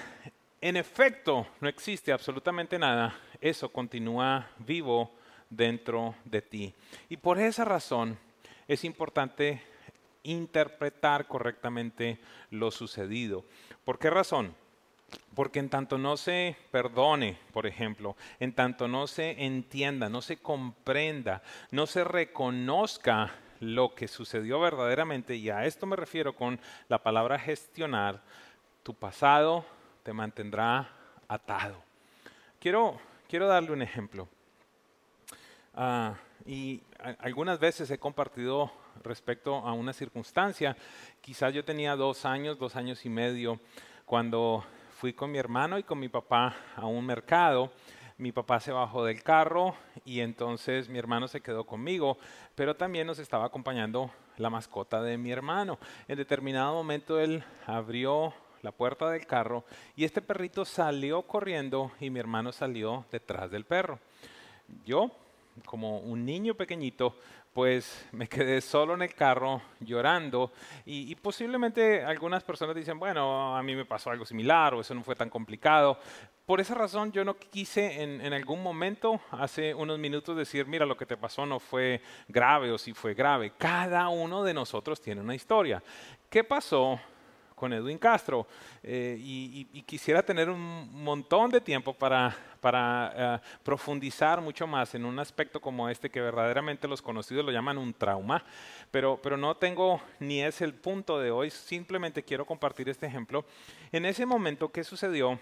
en 0.62 0.78
efecto 0.78 1.48
no 1.60 1.68
existe 1.68 2.12
absolutamente 2.12 2.78
nada, 2.78 3.18
eso 3.42 3.70
continúa 3.70 4.48
vivo 4.60 5.19
dentro 5.50 6.16
de 6.26 6.42
ti. 6.42 6.74
Y 7.10 7.18
por 7.18 7.40
esa 7.40 7.66
razón 7.66 8.18
es 8.68 8.84
importante 8.84 9.62
interpretar 10.24 11.28
correctamente 11.28 12.20
lo 12.52 12.72
sucedido. 12.72 13.46
¿Por 13.86 14.00
qué 14.00 14.10
razón? 14.10 14.54
Porque 15.34 15.60
en 15.60 15.70
tanto 15.70 15.98
no 15.98 16.18
se 16.18 16.56
perdone, 16.72 17.38
por 17.52 17.66
ejemplo, 17.66 18.16
en 18.40 18.54
tanto 18.54 18.88
no 18.88 19.08
se 19.08 19.44
entienda, 19.44 20.10
no 20.10 20.22
se 20.22 20.38
comprenda, 20.38 21.42
no 21.72 21.88
se 21.88 22.04
reconozca 22.04 23.34
lo 23.60 23.96
que 23.96 24.08
sucedió 24.08 24.60
verdaderamente, 24.60 25.36
y 25.36 25.50
a 25.50 25.66
esto 25.66 25.86
me 25.86 25.96
refiero 25.96 26.36
con 26.36 26.60
la 26.88 27.02
palabra 27.02 27.40
gestionar, 27.40 28.22
tu 28.84 28.94
pasado 28.94 29.66
te 30.04 30.14
mantendrá 30.14 30.90
atado. 31.28 31.82
Quiero, 32.60 33.00
quiero 33.28 33.48
darle 33.48 33.72
un 33.72 33.82
ejemplo. 33.82 34.28
Ah, 35.82 36.14
y 36.46 36.84
algunas 37.20 37.58
veces 37.58 37.90
he 37.90 37.98
compartido 37.98 38.70
respecto 39.02 39.56
a 39.56 39.72
una 39.72 39.94
circunstancia. 39.94 40.76
Quizás 41.22 41.54
yo 41.54 41.64
tenía 41.64 41.96
dos 41.96 42.26
años, 42.26 42.60
dos 42.60 42.76
años 42.76 43.06
y 43.06 43.10
medio, 43.10 43.62
cuando 44.06 44.66
fui 44.98 45.14
con 45.14 45.32
mi 45.32 45.38
hermano 45.38 45.80
y 45.80 45.84
con 45.84 45.98
mi 45.98 46.10
papá 46.10 46.54
a 46.76 46.86
un 46.86 47.06
mercado. 47.06 47.72
Mi 48.18 48.34
papá 48.34 48.60
se 48.60 48.74
bajó 48.74 49.06
del 49.06 49.24
carro 49.24 49.74
y 50.04 50.20
entonces 50.20 50.90
mi 50.90 51.00
hermano 51.00 51.30
se 51.30 51.40
quedó 51.40 51.64
conmigo, 51.66 52.18
pero 52.56 52.76
también 52.76 53.08
nos 53.08 53.20
estaba 53.20 53.46
acompañando 53.46 54.12
la 54.36 54.50
mascota 54.50 55.02
de 55.02 55.18
mi 55.18 55.32
hermano. 55.32 55.80
En 56.10 56.18
determinado 56.18 56.74
momento 56.74 57.22
él 57.22 57.42
abrió 57.66 58.34
la 58.64 58.74
puerta 58.74 59.10
del 59.10 59.26
carro 59.26 59.64
y 59.96 60.04
este 60.04 60.22
perrito 60.22 60.66
salió 60.66 61.22
corriendo 61.22 61.94
y 62.02 62.10
mi 62.10 62.20
hermano 62.20 62.52
salió 62.52 63.06
detrás 63.10 63.50
del 63.50 63.64
perro. 63.64 63.98
Yo 64.84 65.10
como 65.66 66.00
un 66.00 66.26
niño 66.26 66.56
pequeñito, 66.56 67.16
pues 67.54 68.08
me 68.12 68.28
quedé 68.28 68.62
solo 68.62 68.94
en 68.94 69.02
el 69.02 69.14
carro 69.14 69.62
llorando 69.80 70.52
y, 70.86 71.16
posiblemente 71.16 72.04
algunas 72.04 72.44
personas 72.44 72.76
dicen, 72.76 73.00
bueno, 73.00 73.58
a 73.58 73.64
mí 73.64 73.76
me 73.76 73.86
pasó 73.86 74.12
algo 74.12 74.26
similar 74.26 74.74
o 74.74 74.82
eso 74.82 74.94
no 74.94 75.04
fue 75.04 75.16
tan 75.16 75.30
complicado. 75.30 76.00
Por 76.46 76.60
esa 76.60 76.74
razón 76.74 77.12
yo 77.12 77.24
no 77.24 77.36
quise 77.36 78.02
en, 78.02 78.34
algún 78.34 78.64
momento, 78.64 79.20
hace 79.32 79.74
unos 79.74 80.00
minutos, 80.00 80.36
decir, 80.36 80.66
mira, 80.66 80.86
lo 80.86 80.98
que 80.98 81.06
te 81.06 81.18
pasó 81.18 81.46
no 81.46 81.60
fue 81.60 82.02
grave 82.28 82.72
o 82.72 82.78
si 82.78 82.94
fue 82.94 83.14
grave. 83.14 83.54
Cada 83.58 84.10
uno 84.10 84.44
de 84.44 84.54
nosotros 84.54 85.02
tiene 85.02 85.22
una 85.22 85.36
historia. 85.36 85.84
¿Qué 86.30 86.44
pasó 86.44 87.00
con 87.60 87.74
Edwin 87.74 87.98
Castro 87.98 88.48
eh, 88.82 89.18
y, 89.20 89.66
quisiera 89.84 90.24
tener 90.24 90.50
un 90.50 91.04
montón 91.04 91.52
de 91.52 91.60
tiempo 91.60 91.94
para, 91.94 92.36
para 92.62 93.14
eh, 93.16 93.40
profundizar 93.64 94.40
mucho 94.40 94.66
más 94.66 94.96
en 94.96 95.04
un 95.04 95.20
aspecto 95.20 95.60
como 95.60 95.90
este 95.90 96.10
que 96.10 96.22
verdaderamente 96.22 96.88
los 96.88 97.02
conocidos 97.02 97.46
lo 97.46 97.52
llaman 97.52 97.78
un 97.78 97.94
trauma, 97.94 98.44
pero, 98.92 99.20
pero 99.22 99.36
no 99.36 99.56
tengo 99.56 100.02
ni 100.20 100.42
es 100.42 100.62
el 100.62 100.74
punto 100.74 101.20
de 101.20 101.32
hoy, 101.32 101.50
simplemente 101.50 102.24
quiero 102.24 102.46
compartir 102.46 102.88
este 102.88 103.08
ejemplo. 103.08 103.44
En 103.92 104.06
ese 104.06 104.26
momento, 104.26 104.72
¿qué 104.72 104.84
sucedió? 104.84 105.38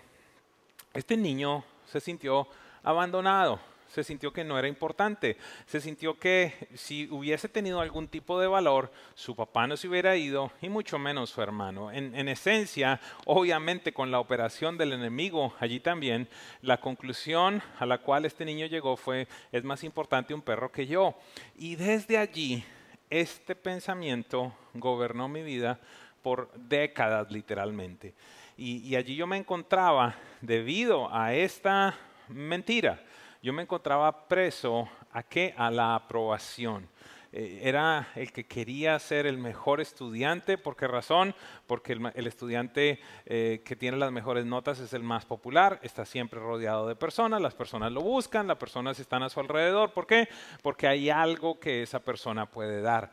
Este 0.94 1.16
niño 1.16 1.64
se 1.86 2.00
sintió 2.00 2.48
abandonado 2.82 3.60
se 3.88 4.04
sintió 4.04 4.32
que 4.32 4.44
no 4.44 4.60
era 4.60 4.68
importante, 4.68 5.38
se 5.66 5.82
sintió 5.82 6.20
que 6.20 6.68
si 6.76 7.08
hubiese 7.10 7.50
tenido 7.50 7.80
algún 7.80 8.08
tipo 8.08 8.40
de 8.40 8.48
valor, 8.48 8.92
su 9.16 9.36
papá 9.36 9.68
no 9.68 9.78
se 9.78 9.88
hubiera 9.88 10.16
ido 10.16 10.52
y 10.62 10.70
mucho 10.70 11.00
menos 11.00 11.30
su 11.30 11.42
hermano. 11.42 11.92
En, 11.92 12.28
esencia, 12.28 13.00
obviamente 13.26 13.94
con 13.94 14.12
la 14.12 14.20
operación 14.20 14.78
del 14.78 14.94
enemigo 14.94 15.54
allí 15.60 15.80
también, 15.80 16.28
la 16.62 16.80
conclusión 16.80 17.62
a 17.80 17.86
la 17.86 18.00
cual 18.00 18.26
este 18.26 18.46
niño 18.46 18.66
llegó 18.66 18.98
fue, 18.98 19.28
es 19.52 19.64
más 19.64 19.84
importante 19.84 20.34
un 20.34 20.42
perro 20.42 20.72
que 20.72 20.88
yo. 20.88 21.16
Y 21.58 21.76
desde 21.76 22.18
allí, 22.18 22.64
este 23.10 23.56
pensamiento 23.56 24.54
gobernó 24.74 25.30
mi 25.30 25.42
vida 25.42 25.80
por 26.22 26.52
décadas 26.54 27.32
literalmente. 27.32 28.14
y 28.58 28.96
allí 28.96 29.16
yo 29.16 29.28
me 29.28 29.38
encontraba 29.38 30.16
debido 30.42 31.14
a 31.14 31.34
esta 31.34 31.96
mentira 32.28 33.00
yo 33.42 33.54
me 33.54 33.62
encontraba 33.62 34.28
preso 34.28 34.90
a 35.12 35.24
qué? 35.24 35.54
A 35.58 35.72
la 35.72 35.96
aprobación. 35.96 36.90
Eh, 37.32 37.62
era 37.64 38.08
el 38.16 38.32
que 38.32 38.46
quería 38.46 38.98
ser 39.00 39.26
el 39.26 39.38
mejor 39.38 39.82
estudiante. 39.82 40.58
¿Por 40.58 40.76
qué 40.76 40.88
razón? 40.88 41.36
Porque 41.66 41.94
el, 41.94 42.28
estudiante 42.28 43.00
eh, 43.26 43.62
que 43.66 43.76
tiene 43.76 43.98
las 43.98 44.12
mejores 44.12 44.46
notas 44.46 44.80
es 44.80 44.94
el 44.94 45.04
más 45.04 45.26
popular, 45.26 45.80
está 45.84 46.06
siempre 46.06 46.40
rodeado 46.40 46.88
de 46.88 46.96
personas, 46.96 47.42
las 47.42 47.54
personas 47.54 47.92
lo 47.92 48.02
buscan, 48.02 48.48
las 48.48 48.58
personas 48.58 49.00
están 49.00 49.24
a 49.24 49.30
su 49.30 49.40
alrededor. 49.40 49.92
¿Por 49.92 50.08
qué? 50.08 50.30
Porque 50.62 50.88
hay 50.88 51.10
algo 51.10 51.60
que 51.60 51.84
esa 51.84 52.00
persona 52.00 52.46
puede 52.46 52.82
dar. 52.82 53.12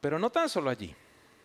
Pero 0.00 0.18
no 0.18 0.30
tan 0.30 0.48
solo 0.48 0.70
allí. 0.70 0.94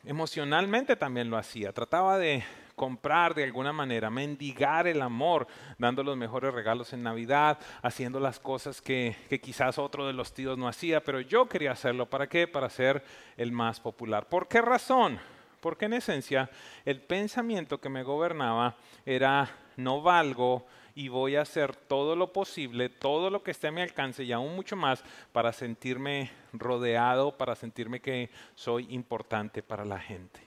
Emocionalmente 0.03 0.95
también 0.95 1.29
lo 1.29 1.37
hacía. 1.37 1.73
Trataba 1.73 2.17
de 2.17 2.43
comprar 2.77 3.33
de 3.33 3.43
alguna 3.43 3.73
manera, 3.73 4.11
mendigar 4.11 4.85
el 4.85 5.01
amor, 5.01 5.47
dando 5.79 6.03
los 6.03 6.15
mejores 6.15 6.53
regalos 6.53 6.93
en 6.93 7.01
Navidad, 7.01 7.57
haciendo 7.81 8.19
las 8.19 8.39
cosas 8.39 8.83
que, 8.83 9.15
quizás 9.41 9.79
otro 9.79 10.05
de 10.05 10.13
los 10.13 10.31
tíos 10.31 10.59
no 10.59 10.67
hacía, 10.67 11.03
pero 11.03 11.19
yo 11.19 11.49
quería 11.49 11.71
hacerlo. 11.71 12.05
¿Para 12.05 12.27
qué? 12.27 12.47
Para 12.47 12.69
ser 12.69 13.03
el 13.35 13.51
más 13.51 13.79
popular. 13.79 14.29
¿Por 14.29 14.47
qué 14.47 14.61
razón? 14.61 15.19
Porque 15.59 15.85
en 15.85 15.93
esencia 15.93 16.51
el 16.85 17.01
pensamiento 17.01 17.81
que 17.81 17.89
me 17.89 18.03
gobernaba 18.03 18.75
era 19.07 19.49
no 19.75 20.03
valgo 20.03 20.67
y 20.93 21.07
voy 21.07 21.35
a 21.35 21.41
hacer 21.41 21.75
todo 21.75 22.15
lo 22.15 22.31
posible, 22.31 22.89
todo 22.89 23.31
lo 23.31 23.41
que 23.41 23.51
esté 23.51 23.69
a 23.69 23.71
mi 23.71 23.81
alcance 23.81 24.23
y 24.23 24.31
aún 24.31 24.55
mucho 24.55 24.75
más 24.75 25.03
para 25.31 25.51
sentirme 25.51 26.29
rodeado, 26.53 27.35
para 27.35 27.55
sentirme 27.55 28.01
que 28.01 28.29
soy 28.53 28.85
importante 28.93 29.63
para 29.63 29.83
la 29.83 29.99
gente. 29.99 30.39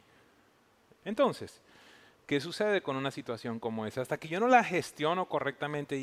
Entonces, 1.04 1.60
¿Qué 2.30 2.40
sucede 2.40 2.80
con 2.80 2.94
una 2.94 3.10
situación 3.10 3.58
como 3.58 3.86
esa? 3.86 4.02
Hasta 4.02 4.16
que 4.16 4.28
yo 4.28 4.38
no 4.38 4.46
la 4.46 4.62
gestiono 4.62 5.26
correctamente 5.26 5.96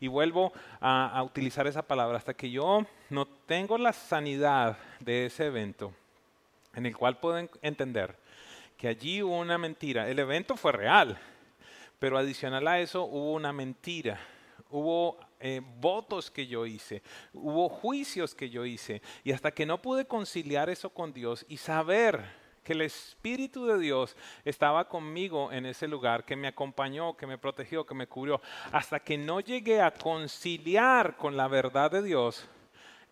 y, 0.00 0.08
vuelvo 0.08 0.50
a, 0.80 1.22
utilizar 1.22 1.66
esa 1.66 1.82
palabra, 1.82 2.16
hasta 2.16 2.32
que 2.32 2.50
yo 2.50 2.86
no 3.10 3.26
tengo 3.26 3.76
la 3.76 3.92
sanidad 3.92 4.78
de 5.00 5.26
ese 5.26 5.44
evento, 5.44 5.92
en 6.74 6.86
el 6.86 6.96
cual 6.96 7.18
puedo 7.18 7.36
entender 7.60 8.16
que 8.78 8.88
allí 8.88 9.22
hubo 9.22 9.38
una 9.38 9.58
mentira. 9.58 10.08
El 10.08 10.18
evento 10.20 10.56
fue 10.56 10.72
real, 10.72 11.18
pero 11.98 12.16
adicional 12.16 12.66
a 12.66 12.80
eso 12.80 13.04
hubo 13.04 13.34
una 13.34 13.52
mentira. 13.52 14.18
Hubo 14.70 15.18
eh, 15.38 15.60
votos 15.80 16.30
que 16.30 16.46
yo 16.46 16.64
hice, 16.64 17.02
hubo 17.34 17.68
juicios 17.68 18.34
que 18.34 18.48
yo 18.48 18.64
hice. 18.64 19.02
Y 19.22 19.32
hasta 19.32 19.50
que 19.50 19.66
no 19.66 19.82
pude 19.82 20.06
conciliar 20.06 20.70
eso 20.70 20.88
con 20.88 21.12
Dios 21.12 21.44
y 21.46 21.58
saber 21.58 22.24
que 22.64 22.72
el 22.72 22.80
Espíritu 22.80 23.66
de 23.66 23.78
Dios 23.78 24.16
estaba 24.44 24.88
conmigo 24.88 25.52
en 25.52 25.66
ese 25.66 25.86
lugar, 25.86 26.24
que 26.24 26.34
me 26.34 26.48
acompañó, 26.48 27.16
que 27.16 27.26
me 27.26 27.38
protegió, 27.38 27.84
que 27.84 27.94
me 27.94 28.08
cubrió, 28.08 28.40
hasta 28.72 28.98
que 28.98 29.18
no 29.18 29.40
llegué 29.40 29.80
a 29.80 29.92
conciliar 29.92 31.16
con 31.16 31.36
la 31.36 31.46
verdad 31.46 31.90
de 31.90 32.02
Dios, 32.02 32.48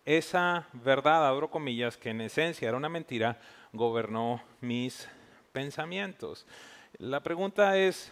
esa 0.05 0.67
verdad, 0.73 1.25
abro 1.25 1.49
comillas, 1.49 1.95
que 1.95 2.09
en 2.09 2.21
esencia 2.21 2.67
era 2.67 2.75
una 2.75 2.89
mentira, 2.89 3.39
gobernó 3.71 4.41
mis 4.59 5.07
pensamientos. 5.53 6.45
La 6.97 7.21
pregunta 7.21 7.77
es, 7.77 8.11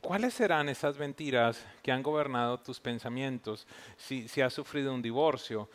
¿cuáles 0.00 0.32
serán 0.32 0.68
esas 0.68 0.96
mentiras 0.98 1.66
que 1.82 1.92
han 1.92 2.02
gobernado 2.02 2.58
tus 2.58 2.80
pensamientos? 2.80 3.66
Si, 3.96 4.26
si 4.28 4.40
has 4.40 4.54
sufrido 4.54 4.94
un 4.94 5.02
divorcio, 5.02 5.68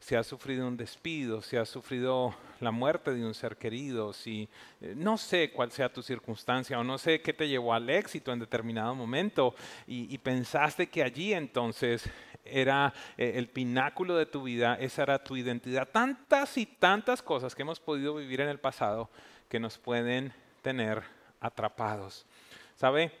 si 0.00 0.14
has 0.14 0.26
sufrido 0.26 0.66
un 0.66 0.76
despido, 0.76 1.42
si 1.42 1.56
has 1.56 1.68
sufrido 1.68 2.34
la 2.60 2.70
muerte 2.70 3.12
de 3.12 3.24
un 3.24 3.34
ser 3.34 3.56
querido, 3.56 4.12
si 4.12 4.48
eh, 4.80 4.94
no 4.96 5.18
sé 5.18 5.50
cuál 5.50 5.70
sea 5.70 5.92
tu 5.92 6.02
circunstancia 6.02 6.78
o 6.78 6.84
no 6.84 6.98
sé 6.98 7.20
qué 7.20 7.32
te 7.32 7.48
llevó 7.48 7.74
al 7.74 7.88
éxito 7.90 8.32
en 8.32 8.38
determinado 8.38 8.94
momento 8.94 9.54
y, 9.86 10.16
pensaste 10.18 10.88
que 10.88 11.02
allí 11.02 11.32
entonces 11.32 12.08
era 12.44 12.92
eh, 13.16 13.32
el 13.36 13.48
pináculo 13.48 14.16
de 14.16 14.26
tu 14.26 14.42
vida, 14.42 14.76
esa 14.80 15.02
era 15.02 15.22
tu 15.22 15.36
identidad. 15.36 15.88
Tantas 15.88 16.56
y 16.58 16.66
tantas 16.66 17.22
cosas 17.22 17.54
que 17.54 17.62
hemos 17.62 17.80
podido 17.80 18.14
vivir 18.14 18.40
en 18.40 18.48
el 18.48 18.58
pasado 18.58 19.10
que 19.48 19.60
nos 19.60 19.78
pueden 19.78 20.32
tener 20.62 21.02
atrapados. 21.40 22.26
¿Sabe? 22.76 23.12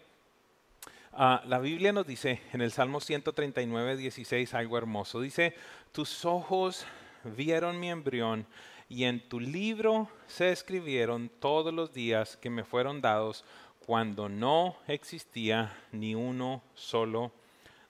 Ah, 1.20 1.42
la 1.46 1.58
Biblia 1.58 1.90
nos 1.90 2.06
dice 2.06 2.40
en 2.52 2.60
el 2.60 2.70
Salmo 2.70 3.00
139, 3.00 3.96
16 3.96 4.54
algo 4.54 4.78
hermoso. 4.78 5.20
Dice, 5.20 5.52
tus 5.90 6.24
ojos 6.24 6.86
vieron 7.24 7.80
mi 7.80 7.90
embrión 7.90 8.46
y 8.88 9.02
en 9.02 9.28
tu 9.28 9.40
libro 9.40 10.08
se 10.28 10.52
escribieron 10.52 11.28
todos 11.40 11.74
los 11.74 11.92
días 11.92 12.36
que 12.36 12.50
me 12.50 12.62
fueron 12.62 13.00
dados 13.00 13.44
cuando 13.84 14.28
no 14.28 14.76
existía 14.86 15.76
ni 15.90 16.14
uno 16.14 16.62
solo 16.74 17.32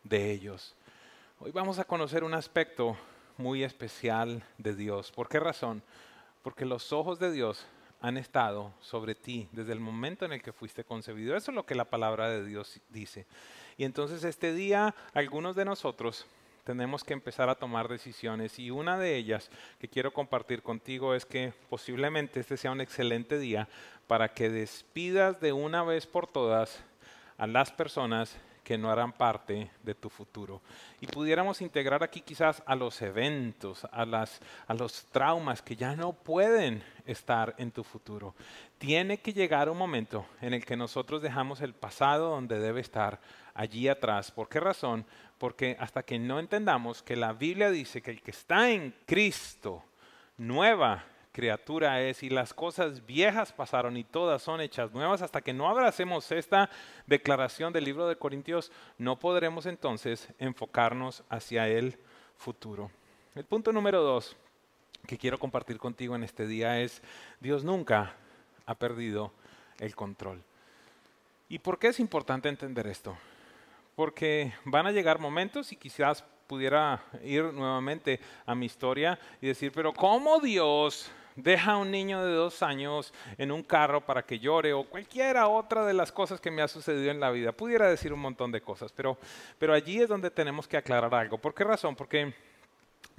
de 0.04 0.32
ellos. 0.32 0.75
Hoy 1.38 1.50
vamos 1.50 1.78
a 1.78 1.85
conocer 1.85 2.25
un 2.25 2.32
aspecto 2.32 2.97
muy 3.37 3.62
especial 3.62 4.42
de 4.56 4.75
Dios. 4.75 5.12
¿Por 5.12 5.28
qué 5.28 5.38
razón? 5.38 5.82
Porque 6.42 6.64
los 6.64 6.94
ojos 6.94 7.18
de 7.18 7.30
Dios 7.30 7.66
han 8.00 8.16
estado 8.16 8.72
sobre 8.80 9.14
ti 9.14 9.48
desde 9.52 9.72
el 9.72 9.80
momento 9.80 10.24
en 10.24 10.32
el 10.32 10.42
que 10.42 10.52
fuiste 10.52 10.84
concebido. 10.84 11.36
Eso 11.36 11.50
es 11.50 11.54
lo 11.54 11.66
que 11.66 11.74
la 11.74 11.84
palabra 11.84 12.28
de 12.28 12.44
Dios 12.44 12.80
dice. 12.88 13.26
Y 13.76 13.84
entonces 13.84 14.24
este 14.24 14.52
día 14.52 14.94
algunos 15.14 15.56
de 15.56 15.64
nosotros 15.64 16.26
tenemos 16.64 17.02
que 17.02 17.14
empezar 17.14 17.48
a 17.48 17.54
tomar 17.54 17.88
decisiones 17.88 18.58
y 18.58 18.70
una 18.70 18.98
de 18.98 19.16
ellas 19.16 19.50
que 19.80 19.88
quiero 19.88 20.12
compartir 20.12 20.62
contigo 20.62 21.14
es 21.14 21.24
que 21.24 21.54
posiblemente 21.70 22.40
este 22.40 22.58
sea 22.58 22.72
un 22.72 22.82
excelente 22.82 23.38
día 23.38 23.68
para 24.06 24.28
que 24.34 24.50
despidas 24.50 25.40
de 25.40 25.54
una 25.54 25.82
vez 25.82 26.06
por 26.06 26.26
todas 26.26 26.84
a 27.38 27.46
las 27.46 27.72
personas 27.72 28.36
que 28.68 28.76
no 28.76 28.90
harán 28.90 29.12
parte 29.12 29.70
de 29.82 29.94
tu 29.94 30.10
futuro. 30.10 30.60
Y 31.00 31.06
pudiéramos 31.06 31.62
integrar 31.62 32.02
aquí 32.02 32.20
quizás 32.20 32.62
a 32.66 32.76
los 32.76 33.00
eventos, 33.00 33.87
a, 33.90 34.04
las, 34.04 34.42
a 34.66 34.75
los 34.75 35.06
traumas 35.06 35.62
que 35.62 35.75
ya 35.75 35.96
no 35.96 36.12
pueden 36.12 36.84
estar 37.06 37.54
en 37.56 37.70
tu 37.70 37.82
futuro. 37.82 38.34
Tiene 38.76 39.20
que 39.20 39.32
llegar 39.32 39.70
un 39.70 39.78
momento 39.78 40.26
en 40.42 40.52
el 40.52 40.66
que 40.66 40.76
nosotros 40.76 41.22
dejamos 41.22 41.62
el 41.62 41.72
pasado 41.72 42.28
donde 42.28 42.58
debe 42.58 42.82
estar, 42.82 43.22
allí 43.54 43.88
atrás. 43.88 44.30
¿Por 44.30 44.50
qué 44.50 44.60
razón? 44.60 45.06
Porque 45.38 45.75
hasta 45.80 46.02
que 46.02 46.18
no 46.18 46.38
entendamos 46.38 47.02
que 47.02 47.16
la 47.16 47.32
Biblia 47.32 47.70
dice 47.70 48.02
que 48.02 48.10
el 48.10 48.20
que 48.20 48.32
está 48.32 48.70
en 48.70 48.94
Cristo, 49.06 49.82
nueva 50.37 51.06
criatura 51.32 52.00
es 52.02 52.23
y 52.23 52.30
las 52.30 52.54
cosas 52.54 53.04
viejas 53.06 53.52
pasaron 53.52 53.97
y 53.97 54.04
todas 54.04 54.42
son 54.42 54.61
hechas 54.61 54.92
nuevas, 54.92 55.23
hasta 55.23 55.40
que 55.40 55.52
no 55.52 55.68
abracemos 55.68 56.30
esta 56.32 56.70
declaración 57.06 57.73
del 57.73 57.85
libro 57.85 58.08
de 58.08 58.16
Corintios, 58.16 58.73
no 58.99 59.18
podremos 59.18 59.66
entonces 59.66 60.28
enfocarnos 60.38 61.25
hacia 61.28 61.68
el 61.68 61.99
futuro. 62.37 62.90
El 63.35 63.44
punto 63.44 63.73
número 63.73 64.02
dos 64.02 64.37
que 65.06 65.18
quiero 65.18 65.38
compartir 65.38 65.78
contigo 65.78 66.16
en 66.16 66.25
este 66.25 66.47
día 66.47 66.80
es, 66.80 67.02
Dios 67.40 67.64
nunca 67.64 68.14
ha 68.66 68.75
perdido 68.75 69.32
el 69.78 69.94
control. 69.94 70.42
¿Y 71.49 71.61
por 71.61 71.78
qué 71.78 71.88
es 71.88 72.00
importante 72.00 72.49
entender 72.49 72.87
esto? 72.87 73.16
Porque 73.94 74.52
van 74.64 74.87
a 74.87 74.92
llegar 74.92 75.18
momentos 75.18 75.73
y 75.73 75.76
quizás 75.76 76.25
pudiera 76.48 77.00
ir 77.22 77.44
nuevamente 77.44 78.18
a 78.46 78.54
mi 78.54 78.66
historia 78.66 79.18
y 79.40 79.46
decir, 79.46 79.70
pero 79.70 79.92
¿cómo 79.92 80.40
Dios 80.40 81.12
deja 81.36 81.72
a 81.72 81.76
un 81.76 81.90
niño 81.90 82.24
de 82.24 82.32
dos 82.32 82.62
años 82.62 83.12
en 83.36 83.52
un 83.52 83.62
carro 83.62 84.00
para 84.00 84.24
que 84.24 84.38
llore 84.40 84.72
o 84.72 84.84
cualquiera 84.84 85.46
otra 85.46 85.86
de 85.86 85.94
las 85.94 86.10
cosas 86.10 86.40
que 86.40 86.50
me 86.50 86.62
ha 86.62 86.68
sucedido 86.68 87.10
en 87.10 87.20
la 87.20 87.30
vida. 87.30 87.52
Pudiera 87.52 87.88
decir 87.88 88.12
un 88.12 88.20
montón 88.20 88.50
de 88.50 88.60
cosas, 88.60 88.90
pero, 88.92 89.18
pero 89.58 89.72
allí 89.72 90.00
es 90.00 90.08
donde 90.08 90.30
tenemos 90.30 90.66
que 90.66 90.76
aclarar 90.76 91.14
algo. 91.14 91.38
¿Por 91.38 91.54
qué 91.54 91.62
razón? 91.62 91.94
Porque, 91.94 92.34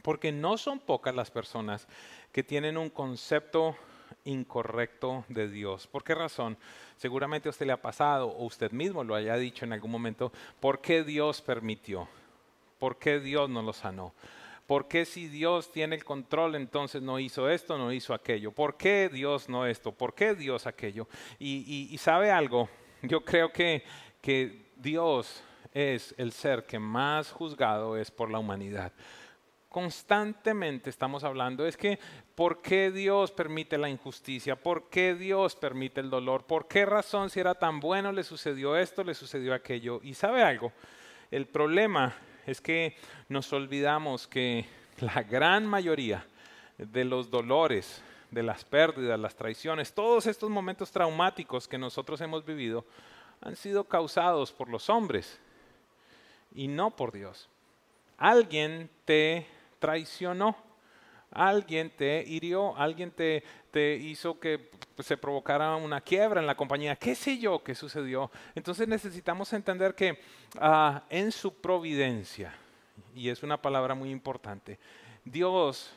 porque 0.01 0.31
no 0.31 0.57
son 0.57 0.79
pocas 0.79 1.15
las 1.15 1.31
personas 1.31 1.87
que 2.33 2.43
tienen 2.43 2.77
un 2.77 2.89
concepto 2.89 3.77
incorrecto 4.25 5.23
de 5.29 5.47
Dios. 5.47 5.87
¿Por 5.87 6.03
qué 6.03 6.15
razón? 6.15 6.57
Seguramente 6.97 7.47
a 7.47 7.51
usted 7.51 7.67
le 7.67 7.73
ha 7.73 7.81
pasado 7.81 8.27
o 8.27 8.45
usted 8.45 8.71
mismo 8.71 9.03
lo 9.03 9.15
haya 9.15 9.35
dicho 9.35 9.63
en 9.63 9.71
algún 9.71 9.91
momento, 9.91 10.33
¿por 10.59 10.81
qué 10.81 11.03
Dios 11.03 11.41
permitió? 11.41 12.09
¿Por 12.79 12.97
qué 12.97 13.19
Dios 13.19 13.49
no 13.49 13.61
lo 13.61 13.73
sanó? 13.73 14.13
¿Por 14.65 14.87
qué 14.87 15.03
si 15.05 15.27
Dios 15.27 15.71
tiene 15.71 15.95
el 15.95 16.03
control 16.03 16.55
entonces 16.55 17.01
no 17.01 17.19
hizo 17.19 17.49
esto, 17.49 17.77
no 17.77 17.91
hizo 17.91 18.13
aquello? 18.13 18.51
¿Por 18.51 18.77
qué 18.77 19.09
Dios 19.11 19.49
no 19.49 19.65
esto? 19.65 19.91
¿Por 19.91 20.13
qué 20.13 20.35
Dios 20.35 20.67
aquello? 20.67 21.07
Y, 21.39 21.97
sabe 21.97 22.31
algo, 22.31 22.69
yo 23.01 23.25
creo 23.25 23.51
que, 23.51 23.83
que 24.21 24.71
Dios 24.75 25.43
es 25.73 26.13
el 26.17 26.31
ser 26.31 26.65
que 26.65 26.79
más 26.79 27.31
juzgado 27.31 27.97
es 27.97 28.11
por 28.11 28.29
la 28.29 28.39
humanidad 28.39 28.93
constantemente 29.69 30.89
estamos 30.89 31.23
hablando 31.23 31.65
es 31.65 31.77
que 31.77 31.99
¿por 32.33 32.61
qué 32.61 32.89
Dios 32.89 33.31
permite 33.31 33.77
la 33.77 33.87
injusticia? 33.87 34.55
¿Por 34.55 34.89
qué 34.89 35.13
Dios 35.13 35.55
permite 35.55 36.01
el 36.01 36.09
dolor? 36.09 36.45
¿Por 36.45 36.67
qué 36.67 36.85
razón 36.85 37.29
si 37.29 37.39
era 37.39 37.53
tan 37.53 37.79
bueno 37.79 38.11
le 38.11 38.23
sucedió 38.23 38.75
esto, 38.75 39.03
le 39.03 39.13
sucedió 39.13 39.53
aquello? 39.53 39.99
Y 40.03 40.15
sabe 40.15 40.41
algo, 40.41 40.73
el 41.29 41.45
problema 41.45 42.15
es 42.49 42.61
que 42.61 42.95
nos 43.27 43.51
olvidamos 43.53 44.27
que 44.27 44.65
la 44.99 45.21
gran 45.23 45.65
mayoría 45.65 46.25
de 46.77 47.05
los 47.05 47.29
dolores, 47.29 48.01
de 48.31 48.43
las 48.43 48.65
pérdidas, 48.65 49.19
las 49.19 49.35
traiciones, 49.35 49.93
todos 49.93 50.25
estos 50.25 50.49
momentos 50.49 50.91
traumáticos 50.91 51.67
que 51.67 51.77
nosotros 51.77 52.19
hemos 52.21 52.45
vivido 52.45 52.85
han 53.41 53.55
sido 53.55 53.83
causados 53.83 54.51
por 54.51 54.69
los 54.69 54.89
hombres 54.89 55.39
y 56.55 56.67
no 56.67 56.91
por 56.91 57.11
Dios. 57.11 57.47
Alguien 58.17 58.89
te 59.05 59.45
traicionó, 59.79 60.55
alguien 61.31 61.91
te 61.95 62.23
hirió, 62.27 62.75
alguien 62.77 63.11
te, 63.11 63.43
te 63.71 63.95
hizo 63.95 64.39
que 64.39 64.71
se 64.99 65.17
provocara 65.17 65.75
una 65.75 66.01
quiebra 66.01 66.41
en 66.41 66.47
la 66.47 66.55
compañía, 66.55 66.95
qué 66.95 67.15
sé 67.15 67.37
yo 67.37 67.63
qué 67.63 67.75
sucedió. 67.75 68.31
Entonces 68.55 68.87
necesitamos 68.87 69.51
entender 69.53 69.95
que 69.95 70.19
ah, 70.59 71.03
en 71.09 71.31
su 71.31 71.53
providencia, 71.53 72.53
y 73.15 73.29
es 73.29 73.43
una 73.43 73.61
palabra 73.61 73.95
muy 73.95 74.09
importante, 74.09 74.79
Dios 75.23 75.93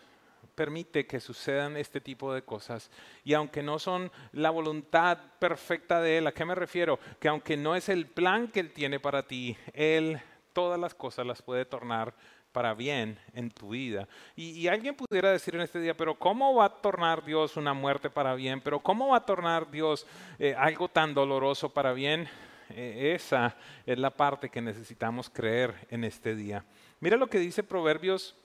permite 0.55 1.07
que 1.07 1.21
sucedan 1.21 1.77
este 1.77 2.01
tipo 2.01 2.33
de 2.33 2.43
cosas. 2.43 2.91
Y 3.25 3.35
aunque 3.35 3.63
no 3.63 3.79
son 3.79 4.11
la 4.33 4.51
voluntad 4.51 5.19
perfecta 5.39 6.01
de 6.01 6.19
Él, 6.19 6.27
¿a 6.27 6.33
qué 6.33 6.45
me 6.45 6.55
refiero? 6.55 6.99
Que 7.19 7.29
aunque 7.29 7.57
no 7.57 7.75
es 7.75 7.89
el 7.89 8.07
plan 8.07 8.49
que 8.49 8.61
Él 8.61 8.73
tiene 8.73 9.01
para 9.01 9.27
ti, 9.27 9.57
Él 9.73 10.21
todas 10.53 10.79
las 10.79 10.95
cosas 10.95 11.27
las 11.27 11.43
puede 11.43 11.65
tornar 11.65 12.15
para 12.53 12.75
bien 12.75 13.19
en 13.35 13.51
tu 13.51 13.71
vida. 13.71 14.07
Y, 14.37 14.69
alguien 14.69 14.95
pudiera 14.95 15.33
decir 15.33 15.55
en 15.55 15.63
este 15.63 15.81
día, 15.81 15.97
pero 15.97 16.15
¿cómo 16.15 16.55
va 16.55 16.67
a 16.67 16.77
tornar 16.81 17.25
Dios 17.25 17.57
una 17.57 17.75
muerte 17.75 18.11
para 18.11 18.35
bien? 18.35 18.61
¿Pero 18.61 18.81
cómo 18.81 19.09
va 19.09 19.19
a 19.19 19.27
tornar 19.27 19.71
Dios 19.71 20.07
eh, 20.39 20.55
algo 20.57 20.89
tan 20.89 21.15
doloroso 21.15 21.71
para 21.71 21.93
bien? 21.93 22.29
Eh, 22.71 23.13
esa 23.15 23.57
es 23.85 23.99
la 23.99 24.11
parte 24.11 24.49
que 24.49 24.61
necesitamos 24.61 25.29
creer 25.29 25.75
en 25.91 26.05
este 26.05 26.35
día. 26.35 26.65
Mira 27.01 27.17
lo 27.17 27.27
que 27.27 27.39
dice 27.39 27.63
Proverbios 27.63 28.37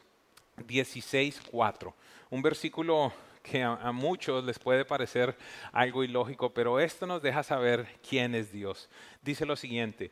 16.4, 0.58 1.94
un 2.30 2.42
versículo 2.42 3.14
que 3.44 3.64
a, 3.64 3.92
muchos 3.92 4.44
les 4.44 4.60
puede 4.60 4.84
parecer 4.84 5.38
algo 5.72 6.04
ilógico, 6.04 6.54
pero 6.54 6.80
esto 6.80 7.06
nos 7.06 7.22
deja 7.22 7.44
saber 7.44 7.88
quién 8.08 8.36
es 8.36 8.52
Dios. 8.52 8.90
Dice 9.22 9.46
lo 9.46 9.56
siguiente, 9.56 10.12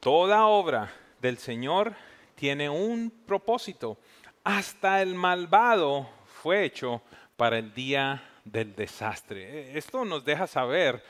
toda 0.00 0.46
obra 0.46 0.90
del 1.20 1.36
Señor 1.36 1.94
tiene 2.40 2.70
un 2.70 3.10
propósito. 3.26 3.98
Hasta 4.44 5.02
el 5.02 5.14
malvado 5.14 6.08
fue 6.24 6.64
hecho 6.64 7.02
para 7.36 7.58
el 7.58 7.74
día 7.74 8.22
del 8.46 8.74
desastre. 8.74 9.76
Esto 9.76 10.06
nos 10.06 10.24
deja 10.24 10.46
saber 10.46 11.04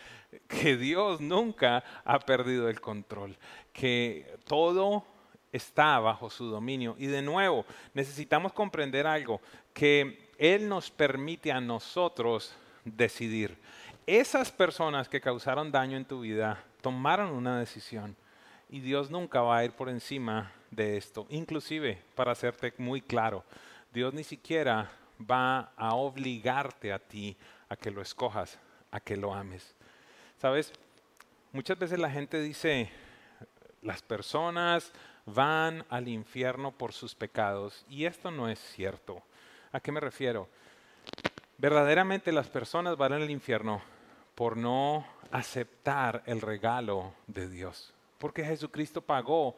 que 0.49 0.77
Dios 0.77 1.21
nunca 1.21 1.85
ha 2.05 2.19
perdido 2.19 2.69
el 2.69 2.81
control, 2.81 3.39
que 3.73 4.39
todo 4.45 5.05
está 5.53 6.01
bajo 6.01 6.31
su 6.31 6.47
dominio. 6.47 6.97
Y 6.99 7.07
de 7.07 7.23
nuevo, 7.23 7.65
necesitamos 7.95 8.53
comprender 8.53 9.07
algo, 9.07 9.41
que 9.73 10.31
Él 10.37 10.69
nos 10.69 10.91
permite 10.91 11.53
a 11.53 11.61
nosotros 11.61 12.57
decidir. 12.85 13.57
Esas 14.05 14.51
personas 14.51 15.09
que 15.09 15.21
causaron 15.21 15.71
daño 15.71 15.97
en 15.97 16.07
tu 16.07 16.23
vida 16.23 16.65
tomaron 16.81 17.31
una 17.31 17.61
decisión 17.61 18.17
y 18.69 18.81
Dios 18.81 19.13
nunca 19.13 19.43
va 19.43 19.59
a 19.59 19.65
ir 19.65 19.71
por 19.71 19.89
encima 19.89 20.53
de 20.71 20.97
esto. 20.97 21.27
Inclusive, 21.31 22.03
para 22.15 22.33
hacerte 22.33 22.73
muy 22.79 23.01
claro, 23.01 23.45
Dios 23.93 24.15
ni 24.15 24.25
siquiera 24.25 24.91
va 25.31 25.73
a 25.77 25.95
obligarte 25.95 26.93
a 26.93 26.99
ti 26.99 27.37
a 27.69 27.77
que 27.77 27.91
lo 27.91 28.01
escojas, 28.01 28.59
a 28.91 29.01
que 29.01 29.17
lo 29.17 29.35
ames. 29.35 29.75
¿Sabes? 30.39 30.73
Muchas 31.53 31.79
veces 31.79 31.99
la 31.99 32.11
gente 32.11 32.41
dice, 32.41 32.91
las 33.83 34.03
personas 34.03 34.93
van 35.27 35.85
al 35.89 36.09
infierno 36.09 36.73
por 36.73 36.93
sus 36.93 37.15
pecados 37.15 37.85
y 37.89 38.05
esto 38.05 38.31
no 38.31 38.49
es 38.49 38.59
cierto. 38.59 39.23
¿A 39.73 39.81
qué 39.81 39.93
me 39.93 40.01
refiero? 40.01 40.49
Verdaderamente 41.59 42.33
las 42.33 42.49
personas 42.49 42.97
van 42.97 43.13
al 43.13 43.31
infierno 43.31 43.83
por 44.35 44.57
no 44.57 45.07
aceptar 45.31 46.23
el 46.27 46.41
regalo 46.41 47.13
de 47.27 47.49
Dios, 47.49 47.93
porque 48.19 48.45
Jesucristo 48.45 49.03
pagó 49.03 49.57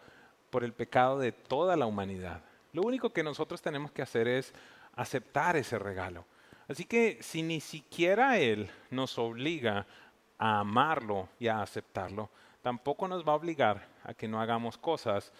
por 0.52 0.64
el 0.64 0.74
pecado 0.74 1.18
de 1.18 1.32
toda 1.32 1.76
la 1.76 1.86
humanidad. 1.86 2.42
Lo 2.74 2.82
único 2.82 3.10
que 3.10 3.22
nosotros 3.22 3.62
tenemos 3.62 3.90
que 3.90 4.02
hacer 4.02 4.28
es 4.28 4.52
aceptar 4.94 5.56
ese 5.56 5.78
regalo. 5.78 6.26
Así 6.68 6.84
que 6.84 7.16
si 7.22 7.42
ni 7.42 7.58
siquiera 7.58 8.36
Él 8.38 8.70
nos 8.90 9.18
obliga 9.18 9.86
a 10.36 10.60
amarlo 10.60 11.30
y 11.40 11.48
a 11.48 11.62
aceptarlo, 11.62 12.28
tampoco 12.60 13.08
nos 13.08 13.26
va 13.26 13.32
a 13.32 13.36
obligar 13.36 13.88
a 14.04 14.12
que 14.12 14.28
no 14.28 14.42
hagamos 14.42 14.76
cosas 14.76 15.32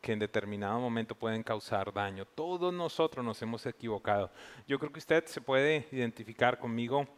que 0.00 0.12
en 0.12 0.20
determinado 0.20 0.78
momento 0.78 1.16
pueden 1.16 1.42
causar 1.42 1.92
daño. 1.92 2.24
Todos 2.24 2.72
nosotros 2.72 3.24
nos 3.24 3.42
hemos 3.42 3.66
equivocado. 3.66 4.30
Yo 4.68 4.78
creo 4.78 4.92
que 4.92 5.00
usted 5.00 5.26
se 5.26 5.40
puede 5.40 5.88
identificar 5.90 6.60
conmigo. 6.60 7.08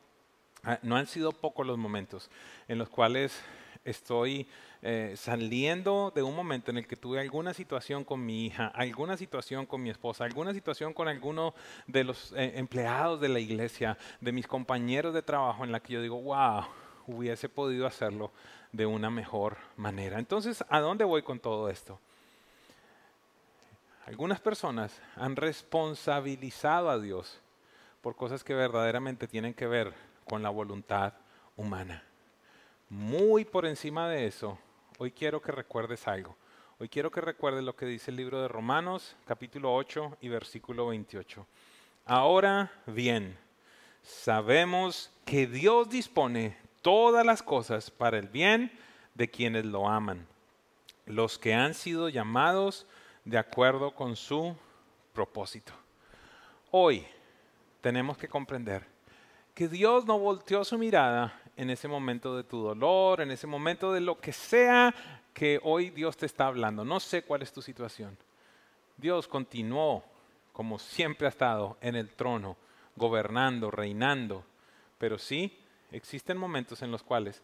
Ah, 0.65 0.79
no 0.83 0.97
han 0.97 1.07
sido 1.07 1.33
pocos 1.33 1.67
los 1.67 1.77
momentos 1.77 2.31
en 2.67 2.79
los 2.79 2.89
cuales 2.89 3.39
estoy 3.85 4.49
eh, 4.85 5.15
saliendo 5.17 6.13
de 6.13 6.25
un 6.25 6.35
momento 6.35 6.73
en 6.73 6.79
el 6.79 6.89
que 6.89 6.97
tuve 6.97 7.21
alguna 7.21 7.55
situación 7.55 8.03
con 8.03 8.27
mi 8.27 8.47
hija, 8.47 8.67
alguna 8.67 9.17
situación 9.17 9.65
con 9.65 9.81
mi 9.81 9.91
esposa, 9.91 10.25
alguna 10.25 10.53
situación 10.53 10.93
con 10.93 11.07
alguno 11.07 11.55
de 11.87 12.03
los 12.03 12.33
eh, 12.33 12.55
empleados 12.57 13.21
de 13.21 13.29
la 13.29 13.39
iglesia, 13.39 13.97
de 14.21 14.33
mis 14.33 14.49
compañeros 14.49 15.15
de 15.15 15.23
trabajo, 15.23 15.65
en 15.65 15.71
la 15.71 15.79
que 15.79 15.93
yo 15.93 16.03
digo, 16.03 16.21
wow, 16.21 16.65
hubiese 17.07 17.49
podido 17.49 17.87
hacerlo 17.87 18.33
de 18.73 18.85
una 18.85 19.09
mejor 19.09 19.57
manera. 19.77 20.19
Entonces, 20.19 20.65
¿a 20.69 20.81
dónde 20.81 21.05
voy 21.05 21.23
con 21.23 21.39
todo 21.39 21.69
esto? 21.69 22.01
Algunas 24.07 24.41
personas 24.41 25.01
han 25.15 25.37
responsabilizado 25.37 26.91
a 26.91 26.99
Dios 26.99 27.41
por 28.01 28.17
cosas 28.17 28.43
que 28.43 28.53
verdaderamente 28.53 29.29
tienen 29.29 29.55
que 29.55 29.69
ver 29.69 29.95
con 30.29 30.43
la 30.43 30.51
voluntad 30.51 31.13
humana. 31.57 32.03
Muy 32.89 33.45
por 33.45 33.65
encima 33.65 34.09
de 34.09 34.27
eso, 34.27 34.59
hoy 35.03 35.11
quiero 35.11 35.43
que 35.43 35.51
recuerdes 35.51 36.07
algo. 36.07 36.37
Hoy 36.79 36.89
quiero 36.89 37.11
que 37.11 37.21
recuerdes 37.21 37.65
lo 37.65 37.75
que 37.75 37.87
dice 37.87 38.13
el 38.13 38.17
libro 38.17 38.41
de 38.41 38.47
Romanos, 38.47 39.17
capítulo 39.27 39.75
8 39.75 40.19
y 40.21 40.29
versículo 40.29 40.87
28. 40.87 41.45
Ahora 42.07 42.71
bien, 42.87 43.37
sabemos 44.05 45.11
que 45.25 45.49
Dios 45.49 45.91
dispone 45.91 46.57
todas 46.83 47.27
las 47.27 47.43
cosas 47.43 47.91
para 47.91 48.17
el 48.17 48.29
bien 48.29 48.71
de 49.15 49.29
quienes 49.29 49.65
lo 49.65 49.89
aman, 49.89 50.25
los 51.07 51.37
que 51.37 51.53
han 51.53 51.75
sido 51.75 52.09
llamados 52.09 52.87
de 53.25 53.39
acuerdo 53.39 53.97
con 53.97 54.15
su 54.15 54.55
propósito. 55.13 55.73
Hoy 56.71 57.05
tenemos 57.81 58.17
que 58.17 58.29
comprender 58.29 58.87
que 59.53 59.67
Dios 59.67 60.07
no 60.07 60.17
volteó 60.21 60.65
su 60.65 60.79
mirada 60.79 61.42
en 61.57 61.71
ese 61.71 61.89
momento 61.89 62.37
de 62.37 62.45
tu 62.45 62.63
dolor, 62.63 63.21
en 63.21 63.31
ese 63.31 63.47
momento 63.47 63.93
de 63.93 64.01
lo 64.01 64.19
que 64.19 64.33
sea 64.33 64.95
que 65.35 65.61
hoy 65.63 65.91
Dios 65.91 66.17
te 66.17 66.27
está 66.27 66.47
hablando. 66.47 66.85
No 66.85 67.01
sé 67.01 67.23
cuál 67.23 67.43
es 67.43 67.53
tu 67.53 67.63
situación. 67.63 68.17
Dios 68.97 69.29
continuó, 69.29 70.05
como 70.53 70.79
siempre 70.79 71.27
ha 71.27 71.31
estado, 71.31 71.77
en 71.81 71.97
el 71.97 72.11
trono, 72.11 72.57
gobernando, 72.97 73.71
reinando. 73.71 74.45
Pero 74.99 75.19
sí, 75.19 75.59
existen 75.91 76.37
momentos 76.37 76.83
en 76.83 76.91
los 76.91 77.03
cuales 77.03 77.43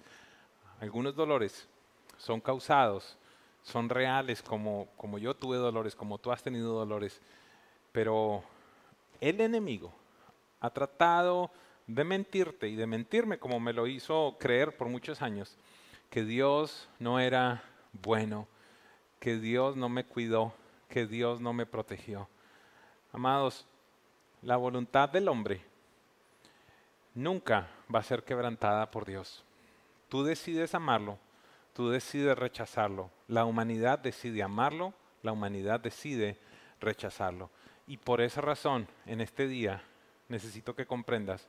algunos 0.80 1.14
dolores 1.14 1.68
son 2.16 2.40
causados 2.40 3.16
son 3.68 3.88
reales, 3.88 4.42
como, 4.42 4.88
como 4.96 5.18
yo 5.18 5.34
tuve 5.34 5.58
dolores, 5.58 5.94
como 5.94 6.18
tú 6.18 6.32
has 6.32 6.42
tenido 6.42 6.72
dolores, 6.72 7.20
pero 7.92 8.42
el 9.20 9.40
enemigo 9.40 9.92
ha 10.60 10.70
tratado 10.70 11.50
de 11.88 12.04
mentirte 12.04 12.68
y 12.68 12.76
de 12.76 12.86
mentirme 12.86 13.38
como 13.38 13.58
me 13.58 13.72
lo 13.72 13.88
hizo 13.88 14.36
creer 14.38 14.76
por 14.76 14.88
muchos 14.88 15.20
años, 15.22 15.56
que 16.08 16.24
Dios 16.24 16.88
no 17.00 17.18
era 17.18 17.64
bueno, 17.92 18.46
que 19.18 19.38
Dios 19.38 19.76
no 19.76 19.88
me 19.88 20.04
cuidó, 20.04 20.54
que 20.88 21.06
Dios 21.06 21.40
no 21.40 21.52
me 21.52 21.66
protegió. 21.66 22.28
Amados, 23.12 23.66
la 24.42 24.56
voluntad 24.56 25.08
del 25.08 25.28
hombre 25.28 25.60
nunca 27.14 27.68
va 27.92 27.98
a 27.98 28.04
ser 28.04 28.22
quebrantada 28.22 28.88
por 28.88 29.04
Dios. 29.04 29.42
Tú 30.08 30.22
decides 30.22 30.76
amarlo 30.76 31.18
tú 31.78 31.90
decides 31.90 32.36
rechazarlo. 32.36 33.08
La 33.28 33.44
humanidad 33.44 34.00
decide 34.00 34.42
amarlo, 34.42 34.94
la 35.22 35.30
humanidad 35.30 35.78
decide 35.78 36.36
rechazarlo. 36.80 37.50
Y 37.86 37.98
por 37.98 38.20
esa 38.20 38.40
razón, 38.40 38.88
en 39.06 39.20
este 39.20 39.46
día, 39.46 39.80
necesito 40.28 40.74
que 40.74 40.86
comprendas, 40.86 41.46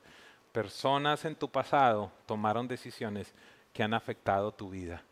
personas 0.52 1.24
en 1.24 1.34
tu 1.34 1.48
pasado 1.48 2.10
tomaron 2.26 2.68
decisiones 2.68 3.32
que 3.72 3.82
han 3.82 3.94
afectado 3.94 4.52
tu 4.52 4.70
vida. 4.70 5.02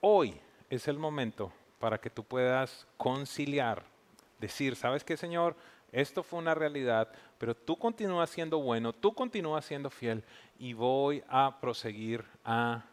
Hoy 0.00 0.40
es 0.70 0.88
el 0.88 0.98
momento 0.98 1.52
para 1.78 1.98
que 1.98 2.10
tú 2.10 2.24
puedas 2.24 2.86
conciliar, 2.96 3.84
decir, 4.38 4.76
¿sabes 4.76 5.04
qué, 5.04 5.16
Señor? 5.16 5.56
Esto 5.92 6.22
fue 6.22 6.38
una 6.38 6.54
realidad, 6.54 7.08
pero 7.38 7.54
tú 7.54 7.76
continúas 7.76 8.30
siendo 8.30 8.58
bueno, 8.58 8.92
tú 8.92 9.14
continúas 9.14 9.64
siendo 9.64 9.90
fiel 9.90 10.24
y 10.58 10.72
voy 10.72 11.22
a 11.28 11.58
proseguir 11.60 12.24
a 12.44 12.84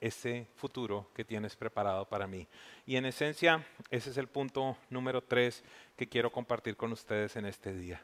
ese 0.00 0.46
futuro 0.56 1.08
que 1.14 1.24
tienes 1.24 1.56
preparado 1.56 2.04
para 2.04 2.26
mí. 2.26 2.46
Y 2.86 2.96
en 2.96 3.06
esencia, 3.06 3.66
ese 3.90 4.10
es 4.10 4.18
el 4.18 4.28
punto 4.28 4.76
número 4.90 5.22
tres 5.22 5.64
que 5.96 6.08
quiero 6.08 6.30
compartir 6.30 6.76
con 6.76 6.92
ustedes 6.92 7.36
en 7.36 7.46
este 7.46 7.72
día. 7.72 8.02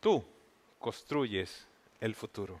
Tú 0.00 0.24
construyes 0.78 1.66
el 2.00 2.14
futuro. 2.14 2.60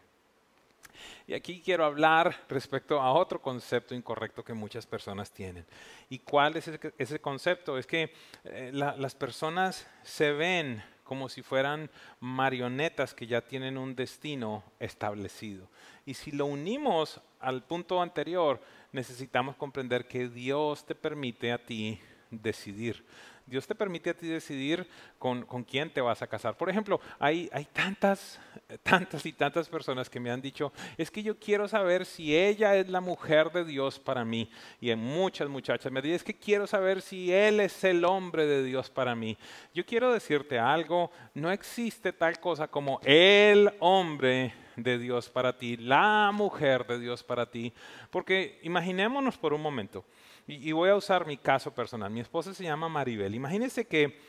Y 1.26 1.34
aquí 1.34 1.60
quiero 1.60 1.84
hablar 1.84 2.44
respecto 2.48 3.00
a 3.00 3.12
otro 3.12 3.40
concepto 3.40 3.94
incorrecto 3.94 4.44
que 4.44 4.54
muchas 4.54 4.86
personas 4.86 5.30
tienen. 5.30 5.66
¿Y 6.08 6.18
cuál 6.18 6.56
es 6.56 6.68
ese, 6.98 7.20
concepto? 7.20 7.78
Es 7.78 7.86
que 7.86 8.12
eh, 8.44 8.70
las 8.72 9.14
personas 9.14 9.86
se 10.02 10.32
ven 10.32 10.82
como 11.06 11.28
si 11.28 11.40
fueran 11.40 11.88
marionetas 12.20 13.14
que 13.14 13.26
ya 13.26 13.40
tienen 13.40 13.78
un 13.78 13.94
destino 13.94 14.64
establecido. 14.80 15.68
Y 16.04 16.14
si 16.14 16.32
lo 16.32 16.46
unimos 16.46 17.20
al 17.40 17.62
punto 17.62 18.02
anterior, 18.02 18.60
necesitamos 18.92 19.56
comprender 19.56 20.08
que 20.08 20.28
Dios 20.28 20.84
te 20.84 20.94
permite 20.94 21.52
a 21.52 21.64
ti 21.64 22.00
decidir. 22.30 23.04
Dios 23.46 23.66
te 23.66 23.76
permite 23.76 24.10
a 24.10 24.14
ti 24.14 24.26
decidir 24.26 24.86
con, 25.18 25.44
quién 25.64 25.88
te 25.88 26.00
vas 26.00 26.20
a 26.20 26.26
casar. 26.26 26.56
Por 26.56 26.68
ejemplo, 26.68 27.00
hay, 27.18 27.48
hay 27.52 27.64
tantas, 27.66 28.40
tantas 28.82 29.24
y 29.24 29.32
tantas 29.32 29.68
personas 29.68 30.10
que 30.10 30.18
me 30.18 30.32
han 30.32 30.42
dicho, 30.42 30.72
es 30.98 31.10
que 31.10 31.22
yo 31.22 31.38
quiero 31.38 31.68
saber 31.68 32.04
si 32.06 32.36
ella 32.36 32.74
es 32.74 32.88
la 32.88 33.00
mujer 33.00 33.52
de 33.52 33.64
Dios 33.64 34.00
para 34.00 34.24
mí. 34.24 34.50
Y 34.80 34.90
en 34.90 34.98
muchas 34.98 35.48
muchachas 35.48 35.92
me 35.92 36.02
dicen, 36.02 36.16
es 36.16 36.24
que 36.24 36.34
quiero 36.34 36.66
saber 36.66 37.00
si 37.02 37.32
Él 37.32 37.60
es 37.60 37.84
el 37.84 38.04
hombre 38.04 38.46
de 38.46 38.64
Dios 38.64 38.90
para 38.90 39.14
mí. 39.14 39.38
Yo 39.72 39.86
quiero 39.86 40.12
decirte 40.12 40.58
algo, 40.58 41.12
no 41.34 41.50
existe 41.50 42.12
tal 42.12 42.40
cosa 42.40 42.66
como 42.66 43.00
el 43.04 43.72
hombre 43.78 44.54
de 44.76 44.98
Dios 44.98 45.28
para 45.28 45.56
ti, 45.56 45.76
la 45.76 46.30
mujer 46.32 46.86
de 46.86 46.98
Dios 46.98 47.22
para 47.22 47.50
ti. 47.50 47.72
Porque 48.10 48.60
imaginémonos 48.62 49.36
por 49.38 49.52
un 49.54 49.62
momento, 49.62 50.04
y, 50.46 50.72
voy 50.72 50.90
a 50.90 50.96
usar 50.96 51.26
mi 51.26 51.36
caso 51.36 51.74
personal. 51.74 52.10
Mi 52.10 52.20
esposa 52.20 52.54
se 52.54 52.62
llama 52.62 52.88
Maribel. 52.88 53.34
Imagínense 53.34 53.86
que 53.86 54.20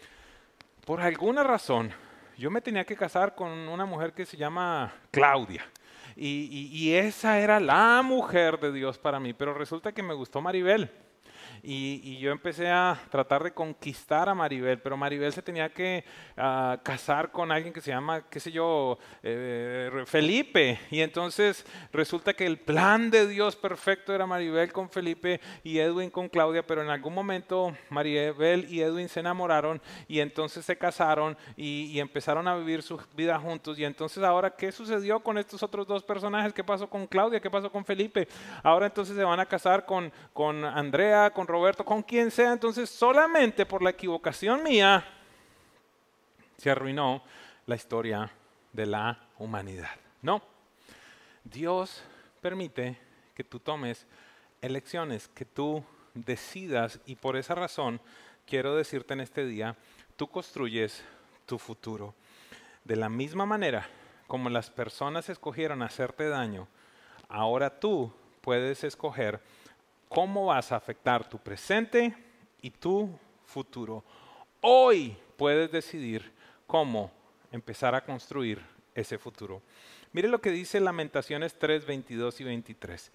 por 0.86 1.00
alguna 1.00 1.44
razón 1.44 1.92
yo 2.38 2.50
me 2.50 2.62
tenía 2.62 2.86
que 2.86 2.96
casar 2.96 3.36
con 3.36 3.52
una 3.52 3.86
mujer 3.86 4.14
que 4.14 4.26
se 4.26 4.38
llama 4.38 4.94
Claudia. 5.12 5.64
Y, 6.16 6.70
y, 6.72 6.96
esa 6.96 7.40
era 7.40 7.60
la 7.60 8.02
mujer 8.02 8.60
de 8.60 8.72
Dios 8.72 8.98
para 8.98 9.20
mí, 9.20 9.34
pero 9.34 9.54
resulta 9.54 9.92
que 9.92 10.02
me 10.02 10.16
gustó 10.16 10.42
Maribel. 10.42 10.90
Y, 11.64 12.18
yo 12.18 12.32
empecé 12.32 12.70
a 12.70 13.00
tratar 13.12 13.44
de 13.44 13.54
conquistar 13.54 14.28
a 14.28 14.34
Maribel, 14.34 14.80
pero 14.80 14.98
Maribel 14.98 15.32
se 15.32 15.42
tenía 15.42 15.70
que 15.70 16.04
ah, 16.36 16.80
casar 16.84 17.32
con 17.32 17.52
alguien 17.52 17.74
que 17.74 17.82
se 17.82 17.92
llama, 17.92 18.24
qué 18.30 18.40
sé 18.40 18.52
yo, 18.52 18.98
eh, 19.22 20.04
Felipe. 20.06 20.80
Y 20.90 21.02
entonces 21.02 21.66
resulta 21.92 22.34
que 22.34 22.46
el 22.46 22.58
plan 22.58 23.12
de 23.12 23.28
Dios 23.28 23.56
perfecto 23.56 24.14
era 24.14 24.26
Maribel 24.26 24.72
con 24.72 24.90
Felipe 24.90 25.40
y 25.64 25.80
Edwin 25.80 26.10
con 26.10 26.30
Claudia, 26.30 26.66
pero 26.66 26.82
en 26.82 26.90
algún 26.90 27.14
momento 27.14 27.76
Maribel 27.90 28.66
y 28.70 28.82
Edwin 28.82 29.10
se 29.10 29.20
enamoraron 29.20 29.82
y 30.08 30.20
entonces 30.20 30.66
se 30.66 30.78
casaron 30.78 31.38
y, 31.56 31.86
y 31.92 32.00
empezaron 32.00 32.48
a 32.48 32.56
vivir 32.56 32.82
su 32.82 33.00
vida 33.16 33.38
juntos. 33.40 33.78
Y 33.78 33.86
entonces 33.86 34.24
ahora, 34.24 34.56
¿qué 34.56 34.72
sucedió 34.72 35.20
con 35.20 35.38
estos 35.38 35.62
otros 35.64 35.88
dos 35.88 36.04
personajes? 36.04 36.54
¿Qué 36.54 36.64
pasó 36.64 36.90
con 36.90 37.06
Claudia? 37.08 37.40
¿Qué 37.40 37.50
pasó 37.50 37.72
con 37.72 37.86
Felipe? 37.86 38.28
Ahora 38.64 38.88
entonces 38.88 39.16
se 39.16 39.24
van 39.24 39.40
a 39.40 39.46
casar 39.46 39.86
con, 39.86 40.12
con 40.34 40.64
Andrea, 40.66 41.30
con 41.38 41.45
Roberto, 41.45 41.86
con 41.86 42.02
quien 42.02 42.32
sea. 42.32 42.52
Entonces, 42.52 42.89
solamente 42.89 43.63
por 43.67 43.84
la 43.84 43.91
equivocación 43.91 44.63
mía 44.63 45.06
se 46.58 46.71
arruinó 46.71 47.21
la 47.67 47.76
historia 47.76 48.32
de 48.73 48.88
la 48.88 49.19
humanidad. 49.38 49.91
No, 50.23 50.41
Dios 51.43 52.02
permite 52.41 52.97
que 53.36 53.43
tú 53.43 53.60
tomes 53.60 54.08
elecciones, 54.62 55.28
que 55.28 55.45
tú 55.45 55.84
decidas 56.15 57.00
y 57.06 57.15
por 57.15 57.38
esa 57.38 57.54
razón 57.54 58.02
quiero 58.47 58.76
decirte 58.76 59.13
en 59.13 59.19
este 59.19 59.45
día, 59.45 59.76
tú 60.15 60.26
construyes 60.26 61.04
tu 61.45 61.60
futuro. 61.60 62.15
De 62.84 62.95
la 62.95 63.10
misma 63.10 63.45
manera 63.45 63.88
como 64.26 64.50
las 64.50 64.71
personas 64.71 65.30
escogieron 65.30 65.84
hacerte 65.84 66.30
daño, 66.30 66.67
ahora 67.30 67.80
tú 67.80 68.12
puedes 68.41 68.84
escoger 68.84 69.39
cómo 70.10 70.46
vas 70.46 70.72
a 70.72 70.76
afectar 70.78 71.28
tu 71.28 71.38
presente 71.38 72.15
y 72.62 72.70
tu 72.70 73.10
futuro. 73.46 74.04
Hoy 74.62 75.15
puedes 75.36 75.72
decidir 75.72 76.32
cómo 76.65 77.12
empezar 77.52 77.96
a 77.96 78.04
construir 78.04 78.62
ese 78.93 79.17
futuro. 79.17 79.62
Mire 80.13 80.28
lo 80.28 80.41
que 80.41 80.52
dice 80.52 80.80
Lamentaciones 80.80 81.58
3, 81.58 81.86
22 81.86 82.41
y 82.41 82.43
23. 82.43 83.12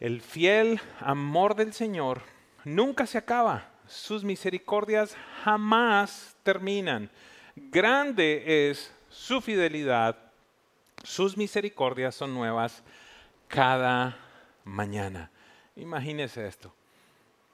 El 0.00 0.20
fiel 0.20 0.80
amor 1.00 1.54
del 1.54 1.72
Señor 1.72 2.22
nunca 2.64 3.06
se 3.06 3.18
acaba, 3.18 3.70
sus 3.86 4.24
misericordias 4.24 5.16
jamás 5.44 6.36
terminan. 6.42 7.10
Grande 7.56 8.70
es 8.70 8.92
su 9.08 9.40
fidelidad, 9.40 10.16
sus 11.02 11.36
misericordias 11.36 12.14
son 12.14 12.34
nuevas 12.34 12.82
cada 13.48 14.16
mañana. 14.64 15.30
Imagínese 15.76 16.46
esto. 16.46 16.72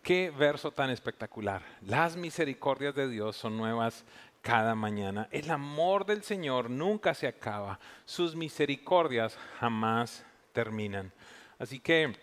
Qué 0.02 0.30
verso 0.30 0.70
tan 0.70 0.90
espectacular. 0.90 1.62
Las 1.82 2.16
misericordias 2.16 2.94
de 2.94 3.08
Dios 3.08 3.36
son 3.36 3.56
nuevas 3.56 4.04
cada 4.42 4.74
mañana. 4.74 5.28
El 5.30 5.50
amor 5.50 6.06
del 6.06 6.22
Señor 6.22 6.70
nunca 6.70 7.14
se 7.14 7.26
acaba. 7.26 7.78
Sus 8.04 8.34
misericordias 8.34 9.38
jamás 9.58 10.24
terminan. 10.52 11.12
Así 11.58 11.80
que 11.80 12.16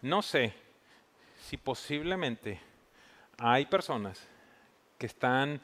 no 0.00 0.22
sé 0.22 0.54
si 1.46 1.56
posiblemente 1.56 2.60
hay 3.38 3.66
personas 3.66 4.26
que 4.96 5.06
están 5.06 5.60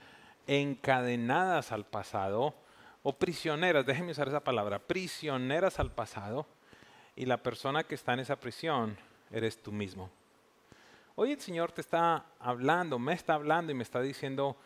encadenadas 0.47 1.73
al 1.73 1.85
pasado 1.85 2.55
o 3.03 3.13
prisioneras, 3.15 3.85
déjenme 3.85 4.13
usar 4.13 4.29
esa 4.29 4.45
palabra, 4.45 4.79
prisioneras 4.79 5.79
al 5.79 5.91
pasado 5.91 6.47
y 7.17 7.27
la 7.27 7.43
persona 7.43 7.85
que 7.85 7.95
está 7.95 8.15
en 8.15 8.21
esa 8.21 8.37
prisión 8.37 8.97
eres 9.35 9.61
tú 9.61 9.73
mismo. 9.73 10.09
Hoy 11.17 11.33
el 11.33 11.41
Señor 11.41 11.73
te 11.73 11.81
está 11.81 12.25
hablando, 12.39 12.99
me 12.99 13.13
está 13.13 13.35
hablando 13.35 13.73
y 13.73 13.75
me 13.75 13.83
está 13.83 14.01
diciendo, 14.01 14.57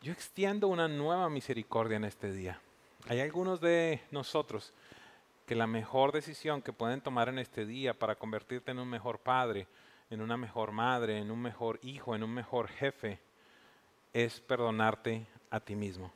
yo 0.00 0.12
extiendo 0.12 0.68
una 0.68 0.88
nueva 0.88 1.28
misericordia 1.28 1.98
en 1.98 2.04
este 2.04 2.32
día. 2.32 2.60
Hay 3.08 3.20
algunos 3.20 3.60
de 3.60 4.00
nosotros 4.10 4.72
que 5.46 5.54
la 5.54 5.66
mejor 5.66 6.12
decisión 6.12 6.62
que 6.62 6.72
pueden 6.72 7.00
tomar 7.00 7.28
en 7.28 7.38
este 7.38 7.66
día 7.66 7.94
para 7.94 8.16
convertirte 8.16 8.70
en 8.70 8.78
un 8.78 8.88
mejor 8.88 9.18
padre, 9.18 9.66
en 10.10 10.20
una 10.22 10.36
mejor 10.36 10.72
madre, 10.72 11.18
en 11.18 11.30
un 11.30 11.40
mejor 11.40 11.78
hijo, 11.82 12.14
en 12.14 12.22
un 12.22 12.32
mejor 12.32 12.68
jefe, 12.68 13.18
es 14.12 14.40
perdonarte 14.40 15.26
a 15.50 15.60
ti 15.60 15.76
mismo. 15.76 16.12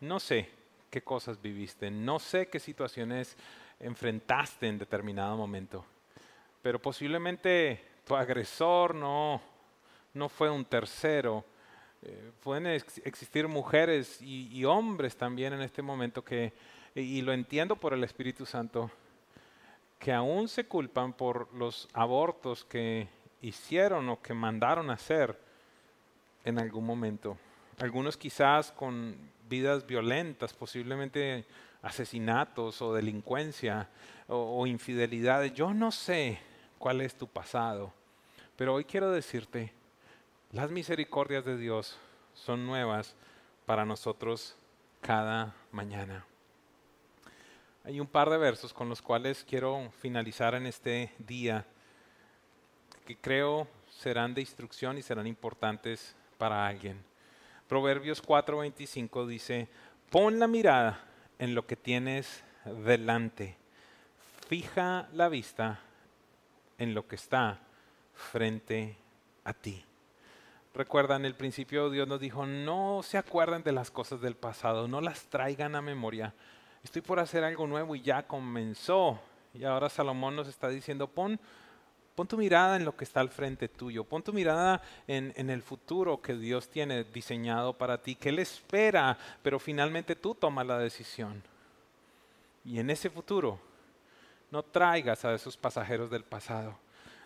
No 0.00 0.20
sé 0.20 0.48
qué 0.90 1.02
cosas 1.02 1.40
viviste, 1.40 1.90
no 1.90 2.18
sé 2.18 2.48
qué 2.48 2.60
situaciones 2.60 3.36
enfrentaste 3.80 4.68
en 4.68 4.78
determinado 4.78 5.36
momento, 5.36 5.84
pero 6.62 6.80
posiblemente 6.80 7.84
tu 8.06 8.14
agresor 8.16 8.94
no, 8.94 9.40
no 10.14 10.28
fue 10.28 10.48
un 10.48 10.64
tercero, 10.64 11.44
eh, 12.04 12.32
pueden 12.42 12.66
existir 12.66 13.46
mujeres 13.46 14.20
y, 14.20 14.64
hombres 14.64 15.16
también 15.16 15.52
en 15.52 15.62
este 15.62 15.82
momento 15.82 16.24
que, 16.24 16.52
y, 16.94 17.20
lo 17.22 17.32
entiendo 17.32 17.76
por 17.76 17.92
el 17.92 18.02
Espíritu 18.02 18.44
Santo, 18.44 18.90
que 19.98 20.12
aún 20.12 20.48
se 20.48 20.64
culpan 20.64 21.12
por 21.12 21.52
los 21.54 21.88
abortos 21.92 22.64
que 22.64 23.08
hicieron 23.40 24.08
o 24.08 24.20
que 24.20 24.34
mandaron 24.34 24.90
hacer 24.90 25.38
en 26.44 26.58
algún 26.58 26.84
momento. 26.84 27.36
Algunos 27.78 28.16
quizás 28.16 28.72
con 28.72 29.16
vidas 29.48 29.86
violentas, 29.86 30.52
posiblemente 30.52 31.44
asesinatos 31.82 32.82
o 32.82 32.94
delincuencia 32.94 33.88
o, 34.26 34.60
o 34.60 34.66
infidelidades. 34.66 35.54
Yo 35.54 35.72
no 35.72 35.92
sé 35.92 36.40
cuál 36.82 37.00
es 37.00 37.14
tu 37.14 37.28
pasado, 37.28 37.92
pero 38.56 38.74
hoy 38.74 38.84
quiero 38.84 39.12
decirte, 39.12 39.72
las 40.50 40.68
misericordias 40.72 41.44
de 41.44 41.56
Dios 41.56 41.96
son 42.34 42.66
nuevas 42.66 43.14
para 43.66 43.84
nosotros 43.84 44.56
cada 45.00 45.54
mañana. 45.70 46.26
Hay 47.84 48.00
un 48.00 48.08
par 48.08 48.30
de 48.30 48.36
versos 48.36 48.74
con 48.74 48.88
los 48.88 49.00
cuales 49.00 49.44
quiero 49.48 49.92
finalizar 50.00 50.56
en 50.56 50.66
este 50.66 51.12
día 51.20 51.64
que 53.06 53.16
creo 53.16 53.68
serán 53.88 54.34
de 54.34 54.40
instrucción 54.40 54.98
y 54.98 55.02
serán 55.02 55.28
importantes 55.28 56.16
para 56.36 56.66
alguien. 56.66 57.00
Proverbios 57.68 58.20
4:25 58.20 59.24
dice, 59.28 59.68
pon 60.10 60.40
la 60.40 60.48
mirada 60.48 61.04
en 61.38 61.54
lo 61.54 61.64
que 61.64 61.76
tienes 61.76 62.42
delante, 62.64 63.56
fija 64.48 65.08
la 65.12 65.28
vista 65.28 65.78
en 66.78 66.94
lo 66.94 67.06
que 67.06 67.16
está 67.16 67.60
frente 68.14 68.96
a 69.44 69.52
ti. 69.52 69.84
Recuerdan, 70.74 71.24
el 71.24 71.34
principio 71.34 71.90
Dios 71.90 72.08
nos 72.08 72.20
dijo, 72.20 72.46
no 72.46 73.02
se 73.02 73.18
acuerden 73.18 73.62
de 73.62 73.72
las 73.72 73.90
cosas 73.90 74.20
del 74.22 74.36
pasado, 74.36 74.88
no 74.88 75.00
las 75.00 75.24
traigan 75.26 75.74
a 75.74 75.82
memoria. 75.82 76.34
Estoy 76.82 77.02
por 77.02 77.20
hacer 77.20 77.44
algo 77.44 77.66
nuevo 77.66 77.94
y 77.94 78.00
ya 78.00 78.26
comenzó. 78.26 79.20
Y 79.52 79.64
ahora 79.64 79.90
Salomón 79.90 80.34
nos 80.34 80.48
está 80.48 80.68
diciendo, 80.68 81.06
pon, 81.08 81.38
pon 82.14 82.26
tu 82.26 82.38
mirada 82.38 82.76
en 82.76 82.86
lo 82.86 82.96
que 82.96 83.04
está 83.04 83.20
al 83.20 83.28
frente 83.28 83.68
tuyo, 83.68 84.04
pon 84.04 84.22
tu 84.22 84.32
mirada 84.32 84.80
en, 85.06 85.34
en 85.36 85.50
el 85.50 85.62
futuro 85.62 86.22
que 86.22 86.34
Dios 86.34 86.68
tiene 86.68 87.04
diseñado 87.04 87.74
para 87.74 87.98
ti, 87.98 88.14
que 88.14 88.30
Él 88.30 88.38
espera, 88.38 89.18
pero 89.42 89.58
finalmente 89.58 90.16
tú 90.16 90.34
tomas 90.34 90.66
la 90.66 90.78
decisión. 90.78 91.42
Y 92.64 92.78
en 92.78 92.88
ese 92.88 93.10
futuro, 93.10 93.60
no 94.52 94.62
traigas 94.62 95.24
a 95.24 95.34
esos 95.34 95.56
pasajeros 95.56 96.10
del 96.10 96.22
pasado. 96.22 96.78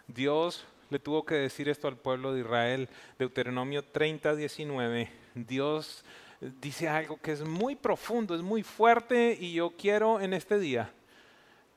Dios 0.06 0.64
le 0.90 1.00
tuvo 1.00 1.26
que 1.26 1.34
decir 1.34 1.68
esto 1.68 1.88
al 1.88 1.96
pueblo 1.96 2.32
de 2.32 2.40
Israel. 2.40 2.88
Deuteronomio 3.18 3.84
30, 3.84 4.36
19. 4.36 5.10
Dios 5.34 6.04
dice 6.40 6.88
algo 6.88 7.18
que 7.20 7.32
es 7.32 7.42
muy 7.42 7.74
profundo, 7.74 8.36
es 8.36 8.42
muy 8.42 8.62
fuerte 8.62 9.36
y 9.38 9.54
yo 9.54 9.72
quiero 9.76 10.20
en 10.20 10.32
este 10.34 10.58
día, 10.60 10.92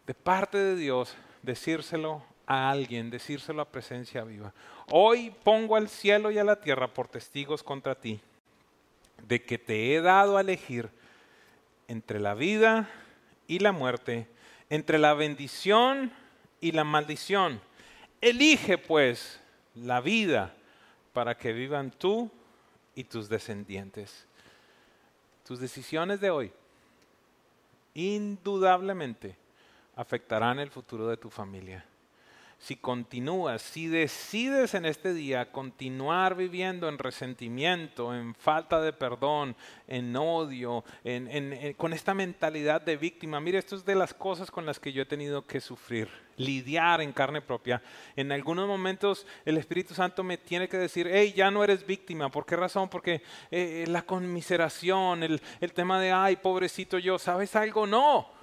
de 0.05 0.13
parte 0.13 0.59
de 0.59 0.75
Dios, 0.75 1.15
decírselo 1.41 2.23
a 2.45 2.69
alguien, 2.69 3.09
decírselo 3.09 3.63
a 3.63 3.71
presencia 3.71 4.23
viva. 4.23 4.53
Hoy 4.91 5.33
pongo 5.43 5.75
al 5.75 5.89
cielo 5.89 6.29
y 6.29 6.37
a 6.37 6.43
la 6.43 6.61
tierra 6.61 6.93
por 6.93 7.07
testigos 7.07 7.63
contra 7.63 7.95
ti, 7.95 8.19
de 9.27 9.43
que 9.43 9.57
te 9.57 9.95
he 9.95 10.01
dado 10.01 10.37
a 10.37 10.41
elegir 10.41 10.89
entre 11.87 12.19
la 12.19 12.35
vida 12.35 12.87
y 13.47 13.59
la 13.59 13.71
muerte, 13.71 14.27
entre 14.69 14.99
la 14.99 15.13
bendición 15.13 16.11
y 16.61 16.71
la 16.71 16.83
maldición. 16.83 17.61
Elige 18.21 18.77
pues 18.77 19.39
la 19.75 20.01
vida 20.01 20.53
para 21.13 21.37
que 21.37 21.53
vivan 21.53 21.91
tú 21.91 22.29
y 22.95 23.03
tus 23.03 23.29
descendientes. 23.29 24.25
Tus 25.45 25.59
decisiones 25.59 26.19
de 26.21 26.29
hoy 26.29 26.51
indudablemente 27.93 29.35
afectarán 29.95 30.59
el 30.59 30.69
futuro 30.69 31.07
de 31.07 31.17
tu 31.17 31.29
familia 31.29 31.85
si 32.59 32.75
continúas, 32.75 33.61
si 33.61 33.87
decides 33.87 34.73
en 34.73 34.85
este 34.85 35.13
día 35.13 35.49
continuar 35.49 36.35
viviendo 36.35 36.89
en 36.89 36.97
resentimiento, 36.97 38.13
en 38.13 38.35
falta 38.35 38.81
de 38.81 38.91
perdón, 38.91 39.55
en 39.87 40.13
odio, 40.17 40.83
con 41.77 41.93
esta 41.93 42.13
mentalidad 42.13 42.81
de 42.81 42.97
víctima, 42.97 43.39
mire, 43.39 43.59
esto 43.59 43.77
es 43.77 43.85
de 43.85 43.95
las 43.95 44.13
cosas 44.13 44.51
con 44.51 44.65
las 44.65 44.77
que 44.77 44.91
yo 44.91 45.03
he 45.03 45.05
tenido 45.05 45.47
que 45.47 45.61
sufrir, 45.61 46.09
lidiar 46.35 46.99
en 46.99 47.13
carne 47.13 47.41
propia. 47.41 47.81
En 48.17 48.29
algunos 48.33 48.67
momentos 48.67 49.25
el 49.45 49.57
Espíritu 49.57 49.93
Santo 49.93 50.21
me 50.21 50.37
tiene 50.37 50.67
que 50.67 50.77
decir, 50.77 51.09
hey, 51.09 51.33
ya 51.33 51.49
no 51.49 51.63
eres 51.63 51.87
víctima. 51.87 52.29
¿Por 52.29 52.45
qué 52.45 52.57
razón? 52.57 52.89
Porque 52.89 53.21
eh, 53.51 53.85
la 53.87 54.01
conmiseración, 54.01 55.23
el 55.23 55.73
tema 55.73 55.99
de, 56.01 56.11
ay, 56.11 56.35
pobrecito 56.35 56.99
yo, 56.99 57.17
¿sabes 57.17 57.55
algo? 57.55 57.87
No. 57.87 58.38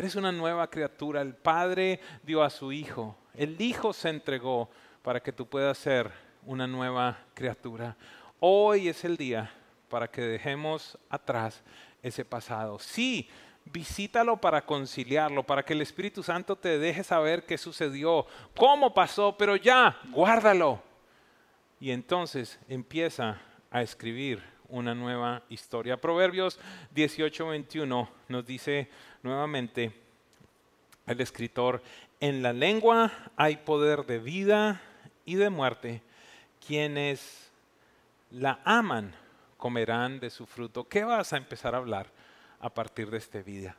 Eres 0.00 0.16
una 0.16 0.32
nueva 0.32 0.70
criatura. 0.70 1.20
El 1.20 1.34
Padre 1.34 2.00
dio 2.22 2.42
a 2.42 2.48
su 2.48 2.72
Hijo. 2.72 3.18
El 3.34 3.60
Hijo 3.60 3.92
se 3.92 4.08
entregó 4.08 4.70
para 5.02 5.20
que 5.20 5.30
tú 5.30 5.46
puedas 5.46 5.76
ser 5.76 6.10
una 6.46 6.66
nueva 6.66 7.18
criatura. 7.34 7.98
Hoy 8.38 8.88
es 8.88 9.04
el 9.04 9.18
día 9.18 9.52
para 9.90 10.08
que 10.08 10.22
dejemos 10.22 10.96
atrás 11.10 11.62
ese 12.02 12.24
pasado. 12.24 12.78
Sí, 12.78 13.28
visítalo 13.66 14.38
para 14.38 14.64
conciliarlo, 14.64 15.42
para 15.42 15.62
que 15.62 15.74
el 15.74 15.82
Espíritu 15.82 16.22
Santo 16.22 16.56
te 16.56 16.78
deje 16.78 17.04
saber 17.04 17.44
qué 17.44 17.58
sucedió, 17.58 18.24
cómo 18.56 18.94
pasó, 18.94 19.36
pero 19.36 19.54
ya, 19.54 20.00
guárdalo. 20.12 20.82
Y 21.78 21.90
entonces 21.90 22.58
empieza 22.70 23.38
a 23.70 23.82
escribir 23.82 24.42
una 24.70 24.94
nueva 24.94 25.42
historia. 25.48 26.00
Proverbios 26.00 26.58
18:21 26.94 28.08
nos 28.28 28.46
dice 28.46 28.88
nuevamente 29.22 29.92
el 31.06 31.20
escritor, 31.20 31.82
en 32.20 32.42
la 32.42 32.52
lengua 32.52 33.12
hay 33.36 33.56
poder 33.56 34.06
de 34.06 34.18
vida 34.18 34.80
y 35.24 35.34
de 35.34 35.50
muerte. 35.50 36.02
Quienes 36.66 37.50
la 38.30 38.60
aman 38.64 39.14
comerán 39.56 40.20
de 40.20 40.30
su 40.30 40.46
fruto. 40.46 40.88
¿Qué 40.88 41.04
vas 41.04 41.32
a 41.32 41.36
empezar 41.36 41.74
a 41.74 41.78
hablar 41.78 42.10
a 42.60 42.68
partir 42.72 43.10
de 43.10 43.18
este 43.18 43.42
vida? 43.42 43.76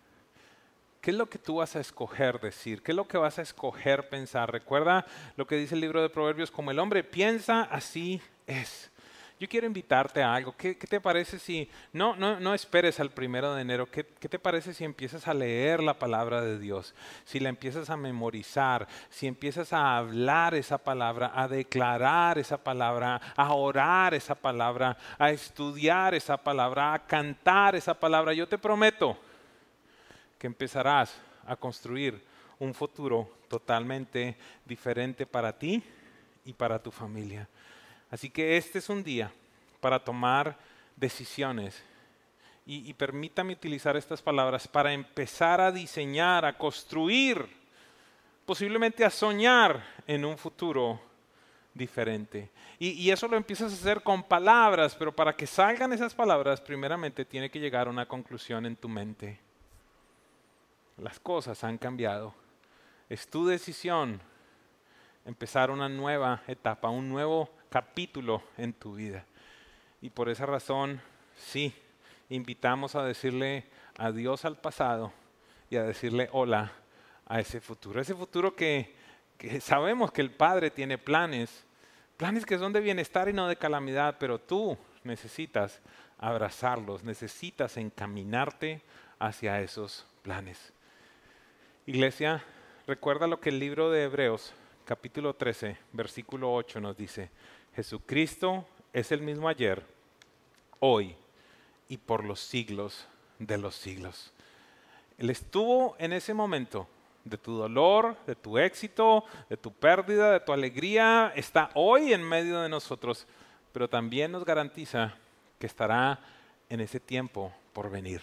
¿Qué 1.02 1.12
es 1.12 1.18
lo 1.18 1.28
que 1.28 1.40
tú 1.40 1.56
vas 1.56 1.76
a 1.76 1.80
escoger 1.80 2.40
decir? 2.40 2.84
¿Qué 2.84 2.92
es 2.92 2.96
lo 2.96 3.08
que 3.08 3.18
vas 3.18 3.40
a 3.40 3.42
escoger 3.42 4.08
pensar? 4.08 4.52
Recuerda 4.52 5.06
lo 5.36 5.48
que 5.48 5.56
dice 5.56 5.74
el 5.74 5.82
libro 5.82 6.02
de 6.02 6.10
Proverbios, 6.10 6.52
como 6.52 6.70
el 6.70 6.78
hombre 6.78 7.04
piensa, 7.04 7.64
así 7.64 8.22
es. 8.46 8.91
Yo 9.42 9.50
quiero 9.50 9.66
invitarte 9.66 10.22
a 10.22 10.36
algo. 10.36 10.56
¿Qué, 10.56 10.76
te 10.76 11.02
parece 11.02 11.40
si, 11.40 11.68
no, 11.94 12.16
no, 12.16 12.40
no 12.40 12.54
esperes 12.54 13.00
al 13.00 13.10
primero 13.10 13.56
de 13.56 13.64
enero, 13.64 13.90
¿Qué, 13.90 14.06
¿qué, 14.06 14.30
te 14.30 14.38
parece 14.38 14.72
si 14.72 14.84
empiezas 14.84 15.28
a 15.28 15.34
leer 15.34 15.82
la 15.82 15.98
palabra 15.98 16.42
de 16.42 16.60
Dios? 16.60 16.94
Si 17.26 17.40
la 17.40 17.50
empiezas 17.50 17.90
a 17.90 17.98
memorizar, 17.98 18.88
si 19.10 19.26
empiezas 19.26 19.74
a 19.74 19.98
hablar 19.98 20.54
esa 20.54 20.78
palabra, 20.78 21.32
a 21.34 21.48
declarar 21.48 22.38
esa 22.38 22.58
palabra, 22.64 23.20
a 23.36 23.54
orar 23.56 24.14
esa 24.14 24.36
palabra, 24.36 24.96
a 25.18 25.32
estudiar 25.32 26.14
esa 26.14 26.38
palabra, 26.38 26.94
a 26.94 27.08
cantar 27.08 27.76
esa 27.76 27.96
palabra. 27.96 28.34
Yo 28.34 28.48
te 28.48 28.60
prometo 28.60 29.18
que 30.38 30.46
empezarás 30.46 31.20
a 31.48 31.56
construir 31.56 32.22
un 32.60 32.76
futuro 32.76 33.28
totalmente 33.48 34.38
diferente 34.66 35.26
para 35.26 35.58
ti 35.58 35.84
y 36.46 36.54
para 36.54 36.78
tu 36.78 36.92
familia. 36.92 37.50
Así 38.12 38.30
que 38.30 38.58
este 38.58 38.80
es 38.80 38.90
un 38.90 39.04
día 39.04 39.32
para 39.80 40.04
tomar 40.04 40.58
decisiones. 40.98 41.82
Y, 42.64 42.94
permítame 42.94 43.54
utilizar 43.54 43.98
estas 43.98 44.22
palabras 44.22 44.68
para 44.68 44.94
empezar 44.94 45.60
a 45.60 45.72
diseñar, 45.72 46.46
a 46.46 46.58
construir, 46.58 47.46
posiblemente 48.46 49.04
a 49.04 49.10
soñar 49.10 49.84
en 50.08 50.24
un 50.24 50.38
futuro 50.38 51.02
diferente. 51.74 52.50
Y, 52.80 53.10
eso 53.10 53.28
lo 53.28 53.36
empiezas 53.36 53.72
a 53.72 53.76
hacer 53.76 54.04
con 54.04 54.24
palabras, 54.24 54.96
pero 54.96 55.14
para 55.14 55.36
que 55.36 55.48
salgan 55.48 55.92
esas 55.92 56.14
palabras, 56.14 56.62
primeramente 56.62 57.26
tiene 57.26 57.50
que 57.50 57.60
llegar 57.60 57.88
a 57.88 57.92
una 57.92 58.08
conclusión 58.08 58.66
en 58.66 58.76
tu 58.76 58.88
mente. 58.88 59.40
Las 60.98 61.20
cosas 61.20 61.64
han 61.64 61.78
cambiado. 61.78 62.34
Es 63.10 63.28
tu 63.28 63.46
decisión 63.48 64.22
empezar 65.26 65.72
una 65.72 65.90
nueva 65.90 66.44
etapa, 66.48 66.90
un 66.90 67.10
nuevo 67.10 67.50
capítulo 67.72 68.44
en 68.58 68.74
tu 68.74 68.96
vida. 68.96 69.26
Y 70.02 70.10
por 70.10 70.28
esa 70.28 70.46
razón, 70.46 71.02
sí, 71.38 71.74
invitamos 72.30 72.96
a 72.96 73.06
decirle 73.06 73.64
adiós 73.98 74.44
al 74.44 74.58
pasado 74.58 75.14
y 75.70 75.78
a 75.78 75.84
decirle 75.84 76.28
hola 76.34 76.74
a 77.26 77.40
ese 77.40 77.62
futuro. 77.62 78.02
Ese 78.02 78.14
futuro 78.14 78.56
que, 78.56 78.94
sabemos 79.62 80.12
que 80.12 80.22
el 80.22 80.32
Padre 80.32 80.70
tiene 80.70 80.98
planes, 80.98 81.66
planes 82.18 82.46
que 82.46 82.58
son 82.58 82.74
de 82.74 82.82
bienestar 82.82 83.30
y 83.30 83.34
no 83.34 83.48
de 83.48 83.56
calamidad, 83.56 84.18
pero 84.20 84.38
tú 84.38 84.78
necesitas 85.06 85.80
abrazarlos, 86.18 87.06
necesitas 87.06 87.78
encaminarte 87.78 88.82
hacia 89.18 89.62
esos 89.62 90.06
planes. 90.24 90.74
Iglesia, 91.86 92.44
recuerda 92.86 93.28
lo 93.28 93.40
que 93.40 93.50
el 93.50 93.60
libro 93.60 93.90
de 93.90 94.04
Hebreos, 94.04 94.54
capítulo 94.84 95.34
13, 95.36 95.78
versículo 95.94 96.54
8 96.54 96.82
nos 96.82 96.98
dice. 96.98 97.30
Jesucristo 97.76 98.66
es 98.92 99.12
el 99.12 99.22
mismo 99.22 99.48
ayer, 99.48 99.86
hoy 100.80 101.16
y 101.88 101.98
por 101.98 102.26
los 102.26 102.40
siglos 102.40 103.08
de 103.40 103.58
los 103.58 103.76
siglos. 103.76 104.34
Él 105.18 105.30
estuvo 105.30 105.96
en 105.98 106.14
ese 106.14 106.34
momento 106.34 106.88
de 107.24 107.38
tu 107.38 107.54
dolor, 107.54 108.18
de 108.26 108.36
tu 108.36 108.58
éxito, 108.58 109.24
de 109.50 109.56
tu 109.56 109.72
pérdida, 109.72 110.32
de 110.32 110.40
tu 110.40 110.52
alegría, 110.52 111.32
está 111.36 111.70
hoy 111.76 112.14
en 112.14 112.24
medio 112.24 112.60
de 112.62 112.70
nosotros, 112.70 113.26
pero 113.72 113.88
también 113.88 114.32
nos 114.32 114.44
garantiza 114.44 115.16
que 115.60 115.68
estará 115.68 116.20
en 116.70 116.82
ese 116.82 117.00
tiempo 117.00 117.54
por 117.74 117.90
venir. 117.90 118.22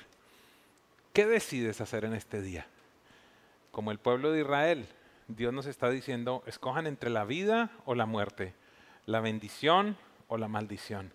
¿Qué 1.12 1.26
decides 1.26 1.80
hacer 1.80 2.04
en 2.04 2.14
este 2.14 2.42
día? 2.42 2.66
Como 3.70 3.92
el 3.92 3.98
pueblo 3.98 4.32
de 4.32 4.40
Israel, 4.40 4.88
Dios 5.28 5.52
nos 5.52 5.66
está 5.66 5.88
diciendo, 5.90 6.42
escojan 6.46 6.86
entre 6.86 7.10
la 7.10 7.24
vida 7.24 7.70
o 7.86 7.94
la 7.94 8.06
muerte 8.06 8.54
la 9.08 9.20
bendición 9.20 9.96
o 10.28 10.36
la 10.36 10.48
maldición. 10.48 11.14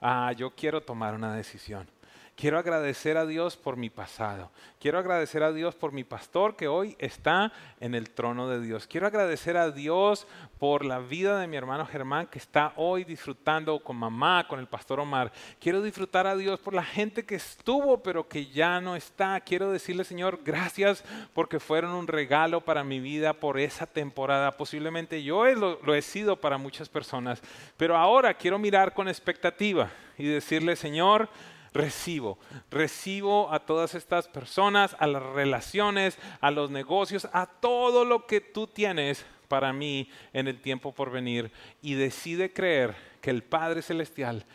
Ah, 0.00 0.30
yo 0.32 0.54
quiero 0.54 0.82
tomar 0.82 1.14
una 1.14 1.34
decisión. 1.34 1.88
Quiero 2.36 2.58
agradecer 2.58 3.16
a 3.16 3.26
Dios 3.26 3.56
por 3.56 3.76
mi 3.76 3.90
pasado. 3.90 4.50
Quiero 4.80 4.98
agradecer 4.98 5.44
a 5.44 5.52
Dios 5.52 5.76
por 5.76 5.92
mi 5.92 6.02
pastor 6.02 6.56
que 6.56 6.66
hoy 6.66 6.96
está 6.98 7.52
en 7.78 7.94
el 7.94 8.10
trono 8.10 8.48
de 8.48 8.60
Dios. 8.60 8.88
Quiero 8.88 9.06
agradecer 9.06 9.56
a 9.56 9.70
Dios 9.70 10.26
por 10.58 10.84
la 10.84 10.98
vida 10.98 11.38
de 11.38 11.46
mi 11.46 11.56
hermano 11.56 11.86
Germán 11.86 12.26
que 12.26 12.40
está 12.40 12.72
hoy 12.74 13.04
disfrutando 13.04 13.78
con 13.78 13.96
mamá, 13.96 14.48
con 14.48 14.58
el 14.58 14.66
pastor 14.66 14.98
Omar. 14.98 15.30
Quiero 15.60 15.80
disfrutar 15.80 16.26
a 16.26 16.34
Dios 16.34 16.58
por 16.58 16.74
la 16.74 16.82
gente 16.82 17.24
que 17.24 17.36
estuvo 17.36 18.02
pero 18.02 18.28
que 18.28 18.46
ya 18.46 18.80
no 18.80 18.96
está. 18.96 19.40
Quiero 19.40 19.70
decirle, 19.70 20.02
Señor, 20.02 20.40
gracias 20.44 21.04
porque 21.34 21.60
fueron 21.60 21.92
un 21.92 22.08
regalo 22.08 22.62
para 22.62 22.82
mi 22.82 22.98
vida 22.98 23.32
por 23.32 23.60
esa 23.60 23.86
temporada. 23.86 24.56
Posiblemente 24.56 25.22
yo 25.22 25.44
lo, 25.54 25.78
lo 25.84 25.94
he 25.94 26.02
sido 26.02 26.40
para 26.40 26.58
muchas 26.58 26.88
personas, 26.88 27.40
pero 27.76 27.96
ahora 27.96 28.34
quiero 28.34 28.58
mirar 28.58 28.92
con 28.92 29.06
expectativa 29.06 29.88
y 30.18 30.26
decirle, 30.26 30.74
Señor, 30.74 31.28
recibo. 31.74 32.38
Recibo 32.70 33.52
a 33.52 33.58
todas 33.58 33.94
estas 33.94 34.28
personas, 34.28 34.96
a 34.98 35.06
las 35.06 35.22
relaciones, 35.22 36.16
a 36.40 36.50
los 36.50 36.70
negocios, 36.70 37.28
a 37.32 37.46
todo 37.46 38.04
lo 38.04 38.26
que 38.26 38.40
tú 38.40 38.66
tienes 38.66 39.26
para 39.48 39.72
mí 39.72 40.08
en 40.32 40.48
el 40.48 40.60
tiempo 40.60 40.92
por 40.92 41.10
venir. 41.10 41.50
Y 41.82 41.94
decide 41.94 42.52
creer 42.52 42.94
que 43.20 43.30
el 43.30 43.42
Padre 43.42 43.82
Celestial 43.82 44.46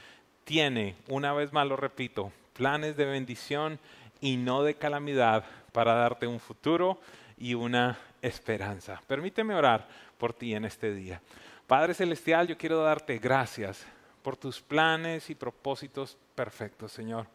tiene, 0.46 0.96
una 1.10 1.34
vez 1.34 1.54
más 1.54 1.68
lo 1.68 1.76
repito, 1.76 2.32
planes 2.54 2.98
de 2.98 3.06
bendición 3.06 3.80
y 4.22 4.38
no 4.38 4.64
de 4.64 4.76
calamidad 4.76 5.46
para 5.72 5.94
darte 5.94 6.26
un 6.26 6.40
futuro 6.40 7.00
y 7.38 7.54
una 7.54 8.00
esperanza. 8.22 9.02
Permíteme 9.08 9.54
orar 9.54 9.88
por 10.18 10.34
ti 10.34 10.56
en 10.56 10.66
este 10.66 10.94
día. 10.94 11.22
Padre 11.68 11.94
Celestial, 11.94 12.48
yo 12.48 12.58
quiero 12.58 12.82
darte 12.82 13.20
gracias 13.20 13.86
por 14.30 14.38
tus 14.38 14.62
planes 14.62 15.32
y 15.32 15.34
propósitos 15.34 16.16
perfectos, 16.36 16.92
Señor. 16.92 17.26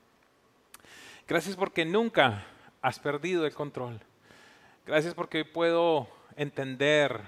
Gracias 1.27 1.57
porque 1.57 1.85
nunca 1.85 2.47
has 2.81 3.01
perdido 3.01 3.45
el 3.45 3.53
control. 3.53 3.99
Gracias 4.87 5.13
porque 5.13 5.45
puedo 5.45 6.07
entender, 6.37 7.21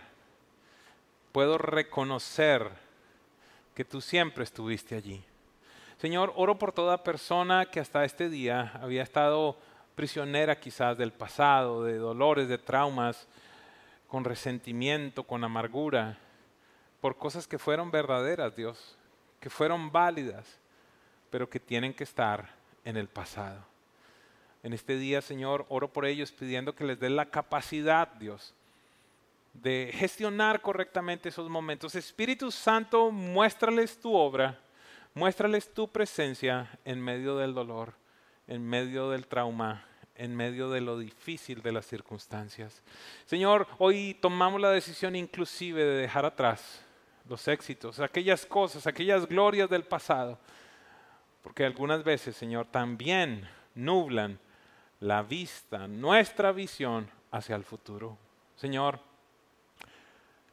puedo 1.32 1.58
reconocer 1.58 2.70
que 3.74 3.84
tú 3.84 4.00
siempre 4.00 4.44
estuviste 4.44 4.94
allí. 4.94 5.24
Señor, 5.98 6.32
oro 6.36 6.60
por 6.60 6.70
toda 6.70 7.02
persona 7.02 7.66
que 7.66 7.80
hasta 7.80 8.04
este 8.04 8.28
día 8.28 8.70
había 8.80 9.02
estado 9.02 9.58
prisionera 9.96 10.60
quizás 10.60 10.96
del 10.96 11.12
pasado, 11.12 11.82
de 11.82 11.96
dolores, 11.96 12.46
de 12.46 12.58
traumas, 12.58 13.26
con 14.06 14.22
resentimiento, 14.22 15.24
con 15.24 15.42
amargura, 15.42 16.18
por 17.00 17.16
cosas 17.16 17.48
que 17.48 17.58
fueron 17.58 17.90
verdaderas, 17.90 18.54
Dios 18.54 18.96
que 19.40 19.50
fueron 19.50 19.90
válidas, 19.90 20.58
pero 21.30 21.48
que 21.48 21.60
tienen 21.60 21.94
que 21.94 22.04
estar 22.04 22.48
en 22.84 22.96
el 22.96 23.08
pasado. 23.08 23.64
En 24.62 24.72
este 24.72 24.96
día, 24.96 25.20
Señor, 25.22 25.66
oro 25.68 25.92
por 25.92 26.06
ellos 26.06 26.32
pidiendo 26.32 26.74
que 26.74 26.84
les 26.84 26.98
dé 26.98 27.10
la 27.10 27.26
capacidad, 27.26 28.08
Dios, 28.14 28.54
de 29.52 29.92
gestionar 29.94 30.60
correctamente 30.60 31.28
esos 31.28 31.48
momentos. 31.48 31.94
Espíritu 31.94 32.50
Santo, 32.50 33.10
muéstrales 33.10 33.98
tu 34.00 34.14
obra, 34.14 34.58
muéstrales 35.14 35.72
tu 35.72 35.88
presencia 35.88 36.78
en 36.84 37.00
medio 37.00 37.36
del 37.36 37.54
dolor, 37.54 37.94
en 38.48 38.66
medio 38.66 39.10
del 39.10 39.26
trauma, 39.26 39.84
en 40.14 40.34
medio 40.34 40.70
de 40.70 40.80
lo 40.80 40.98
difícil 40.98 41.62
de 41.62 41.72
las 41.72 41.86
circunstancias. 41.86 42.82
Señor, 43.26 43.66
hoy 43.78 44.16
tomamos 44.20 44.60
la 44.60 44.70
decisión 44.70 45.16
inclusive 45.16 45.84
de 45.84 46.00
dejar 46.00 46.24
atrás 46.24 46.85
los 47.28 47.48
éxitos, 47.48 48.00
aquellas 48.00 48.46
cosas, 48.46 48.86
aquellas 48.86 49.26
glorias 49.26 49.68
del 49.68 49.84
pasado. 49.84 50.38
Porque 51.42 51.64
algunas 51.64 52.02
veces, 52.02 52.36
Señor, 52.36 52.66
también 52.66 53.48
nublan 53.74 54.38
la 55.00 55.22
vista, 55.22 55.86
nuestra 55.86 56.52
visión 56.52 57.08
hacia 57.30 57.56
el 57.56 57.64
futuro. 57.64 58.16
Señor, 58.56 58.98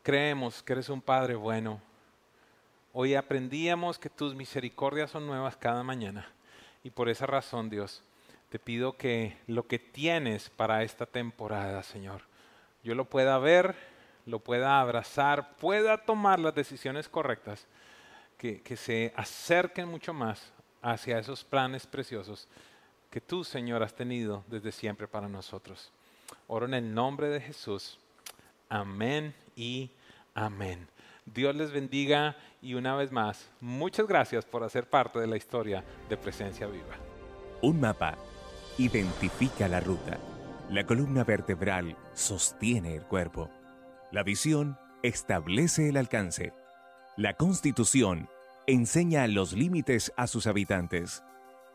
creemos 0.03 0.61
que 0.61 0.73
eres 0.73 0.89
un 0.89 1.01
Padre 1.01 1.35
bueno. 1.35 1.81
Hoy 2.91 3.15
aprendíamos 3.15 3.97
que 3.97 4.09
tus 4.09 4.35
misericordias 4.35 5.11
son 5.11 5.25
nuevas 5.25 5.55
cada 5.55 5.83
mañana. 5.83 6.27
Y 6.83 6.89
por 6.89 7.09
esa 7.09 7.25
razón, 7.25 7.69
Dios, 7.69 8.03
te 8.49 8.59
pido 8.59 8.97
que 8.97 9.37
lo 9.47 9.65
que 9.65 9.79
tienes 9.79 10.49
para 10.49 10.83
esta 10.83 11.05
temporada, 11.05 11.81
Señor, 11.81 12.21
yo 12.83 12.93
lo 12.93 13.05
pueda 13.05 13.37
ver 13.39 13.75
lo 14.25 14.39
pueda 14.39 14.79
abrazar, 14.79 15.55
pueda 15.57 15.97
tomar 15.97 16.39
las 16.39 16.55
decisiones 16.55 17.09
correctas, 17.09 17.67
que, 18.37 18.61
que 18.61 18.75
se 18.75 19.13
acerquen 19.15 19.87
mucho 19.87 20.13
más 20.13 20.51
hacia 20.81 21.19
esos 21.19 21.43
planes 21.43 21.87
preciosos 21.87 22.47
que 23.13 23.21
tú, 23.21 23.43
Señor, 23.43 23.83
has 23.83 23.93
tenido 23.93 24.43
desde 24.47 24.71
siempre 24.71 25.07
para 25.07 25.29
nosotros. 25.29 25.91
Oro 26.47 26.65
en 26.65 26.73
el 26.73 26.95
nombre 26.95 27.29
de 27.29 27.39
Jesús. 27.39 27.99
Amén 28.69 29.35
y 29.55 29.91
amén. 30.33 30.87
Dios 31.23 31.55
les 31.55 31.71
bendiga 31.71 32.35
y 32.59 32.73
una 32.73 32.95
vez 32.95 33.11
más, 33.11 33.51
muchas 33.61 34.07
gracias 34.07 34.45
por 34.45 34.63
hacer 34.63 34.89
parte 34.89 35.19
de 35.19 35.27
la 35.27 35.37
historia 35.37 35.83
de 36.09 36.17
Presencia 36.17 36.65
Viva. 36.65 36.95
Un 37.61 37.79
mapa 37.79 38.17
identifica 38.79 39.67
la 39.67 39.79
ruta. 39.79 40.17
La 40.71 40.83
columna 40.83 41.23
vertebral 41.23 41.95
sostiene 42.15 42.95
el 42.95 43.03
cuerpo. 43.03 43.47
La 44.13 44.21
visión 44.21 44.77
establece 45.01 45.89
el 45.89 45.97
alcance. 45.97 46.53
La 47.17 47.33
constitución 47.33 48.29
enseña 48.67 49.25
los 49.25 49.53
límites 49.53 50.13
a 50.17 50.27
sus 50.27 50.45
habitantes. 50.45 51.23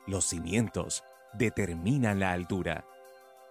Los 0.07 0.27
cimientos 0.27 1.03
determinan 1.33 2.21
la 2.21 2.31
altura. 2.31 2.85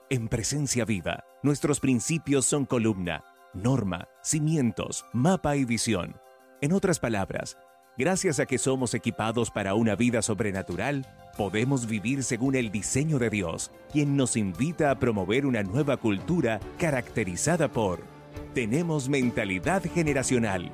En 0.09 0.29
presencia 0.29 0.85
viva, 0.85 1.25
nuestros 1.43 1.81
principios 1.81 2.45
son 2.45 2.65
columna, 2.65 3.25
norma, 3.53 4.07
cimientos, 4.23 5.03
mapa 5.11 5.57
y 5.57 5.65
visión. 5.65 6.15
En 6.61 6.71
otras 6.71 6.97
palabras, 6.97 7.57
gracias 7.97 8.39
a 8.39 8.45
que 8.45 8.57
somos 8.57 8.93
equipados 8.93 9.51
para 9.51 9.73
una 9.73 9.97
vida 9.97 10.21
sobrenatural, 10.21 11.05
podemos 11.35 11.87
vivir 11.87 12.23
según 12.23 12.55
el 12.55 12.71
diseño 12.71 13.19
de 13.19 13.31
Dios, 13.31 13.69
quien 13.91 14.15
nos 14.15 14.37
invita 14.37 14.91
a 14.91 14.97
promover 14.97 15.45
una 15.45 15.61
nueva 15.61 15.97
cultura 15.97 16.61
caracterizada 16.77 17.67
por 17.67 18.16
tenemos 18.53 19.09
mentalidad 19.09 19.83
generacional. 19.83 20.71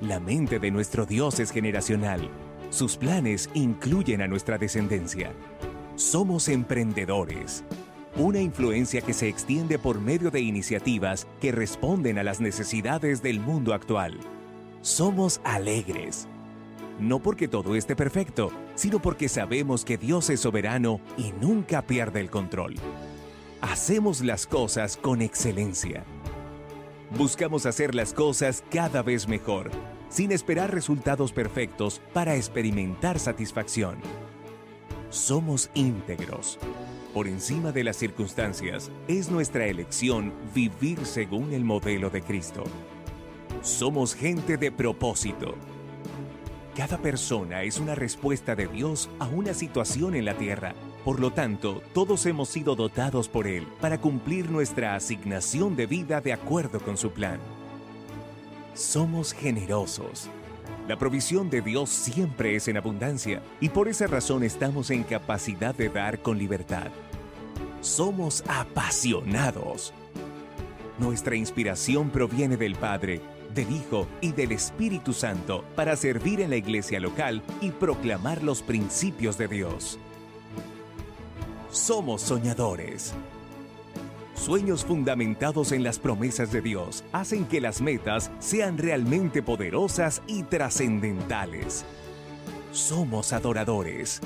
La 0.00 0.20
mente 0.20 0.58
de 0.58 0.70
nuestro 0.70 1.06
Dios 1.06 1.40
es 1.40 1.50
generacional. 1.50 2.28
Sus 2.70 2.96
planes 2.96 3.48
incluyen 3.54 4.20
a 4.22 4.26
nuestra 4.26 4.58
descendencia. 4.58 5.32
Somos 5.96 6.48
emprendedores. 6.48 7.64
Una 8.16 8.40
influencia 8.40 9.00
que 9.00 9.12
se 9.12 9.28
extiende 9.28 9.78
por 9.78 10.00
medio 10.00 10.30
de 10.30 10.40
iniciativas 10.40 11.26
que 11.40 11.52
responden 11.52 12.18
a 12.18 12.22
las 12.22 12.40
necesidades 12.40 13.22
del 13.22 13.40
mundo 13.40 13.74
actual. 13.74 14.18
Somos 14.82 15.40
alegres. 15.44 16.28
No 17.00 17.20
porque 17.20 17.48
todo 17.48 17.74
esté 17.74 17.96
perfecto, 17.96 18.52
sino 18.74 19.00
porque 19.00 19.28
sabemos 19.28 19.84
que 19.84 19.98
Dios 19.98 20.30
es 20.30 20.40
soberano 20.40 21.00
y 21.16 21.32
nunca 21.40 21.82
pierde 21.82 22.20
el 22.20 22.30
control. 22.30 22.74
Hacemos 23.60 24.20
las 24.20 24.46
cosas 24.46 24.96
con 24.96 25.22
excelencia. 25.22 26.04
Buscamos 27.10 27.66
hacer 27.66 27.94
las 27.94 28.12
cosas 28.12 28.64
cada 28.70 29.02
vez 29.02 29.28
mejor, 29.28 29.70
sin 30.08 30.32
esperar 30.32 30.72
resultados 30.72 31.32
perfectos 31.32 32.00
para 32.12 32.34
experimentar 32.34 33.18
satisfacción. 33.18 33.98
Somos 35.10 35.70
íntegros. 35.74 36.58
Por 37.12 37.28
encima 37.28 37.70
de 37.70 37.84
las 37.84 37.96
circunstancias, 37.96 38.90
es 39.06 39.30
nuestra 39.30 39.66
elección 39.66 40.32
vivir 40.52 41.06
según 41.06 41.52
el 41.52 41.62
modelo 41.62 42.10
de 42.10 42.22
Cristo. 42.22 42.64
Somos 43.62 44.14
gente 44.16 44.56
de 44.56 44.72
propósito. 44.72 45.54
Cada 46.74 46.98
persona 46.98 47.62
es 47.62 47.78
una 47.78 47.94
respuesta 47.94 48.56
de 48.56 48.66
Dios 48.66 49.08
a 49.20 49.28
una 49.28 49.54
situación 49.54 50.16
en 50.16 50.24
la 50.24 50.34
tierra. 50.34 50.74
Por 51.04 51.20
lo 51.20 51.30
tanto, 51.30 51.82
todos 51.92 52.24
hemos 52.24 52.48
sido 52.48 52.74
dotados 52.74 53.28
por 53.28 53.46
Él 53.46 53.66
para 53.78 54.00
cumplir 54.00 54.50
nuestra 54.50 54.94
asignación 54.94 55.76
de 55.76 55.86
vida 55.86 56.22
de 56.22 56.32
acuerdo 56.32 56.80
con 56.80 56.96
su 56.96 57.10
plan. 57.10 57.38
Somos 58.72 59.34
generosos. 59.34 60.30
La 60.88 60.98
provisión 60.98 61.50
de 61.50 61.60
Dios 61.60 61.90
siempre 61.90 62.56
es 62.56 62.68
en 62.68 62.78
abundancia 62.78 63.42
y 63.60 63.68
por 63.68 63.88
esa 63.88 64.06
razón 64.06 64.42
estamos 64.42 64.90
en 64.90 65.02
capacidad 65.02 65.74
de 65.74 65.90
dar 65.90 66.20
con 66.20 66.38
libertad. 66.38 66.88
Somos 67.82 68.42
apasionados. 68.48 69.92
Nuestra 70.98 71.36
inspiración 71.36 72.08
proviene 72.08 72.56
del 72.56 72.76
Padre 72.76 73.20
del 73.54 73.70
Hijo 73.70 74.08
y 74.20 74.32
del 74.32 74.52
Espíritu 74.52 75.12
Santo 75.12 75.64
para 75.76 75.96
servir 75.96 76.40
en 76.40 76.50
la 76.50 76.56
iglesia 76.56 76.98
local 76.98 77.42
y 77.60 77.70
proclamar 77.70 78.42
los 78.42 78.62
principios 78.62 79.38
de 79.38 79.48
Dios. 79.48 79.98
Somos 81.74 82.22
soñadores. 82.22 83.14
Sueños 84.36 84.84
fundamentados 84.84 85.72
en 85.72 85.82
las 85.82 85.98
promesas 85.98 86.52
de 86.52 86.62
Dios 86.62 87.02
hacen 87.10 87.46
que 87.46 87.60
las 87.60 87.80
metas 87.80 88.30
sean 88.38 88.78
realmente 88.78 89.42
poderosas 89.42 90.22
y 90.28 90.44
trascendentales. 90.44 91.84
Somos 92.70 93.32
adoradores. 93.32 94.20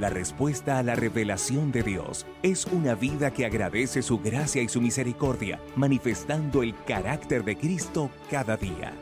La 0.00 0.10
respuesta 0.10 0.78
a 0.78 0.82
la 0.82 0.96
revelación 0.96 1.70
de 1.70 1.84
Dios 1.84 2.26
es 2.42 2.66
una 2.66 2.96
vida 2.96 3.30
que 3.30 3.46
agradece 3.46 4.02
su 4.02 4.18
gracia 4.18 4.60
y 4.60 4.68
su 4.68 4.80
misericordia, 4.80 5.60
manifestando 5.76 6.64
el 6.64 6.74
carácter 6.84 7.44
de 7.44 7.56
Cristo 7.56 8.10
cada 8.32 8.56
día. 8.56 8.94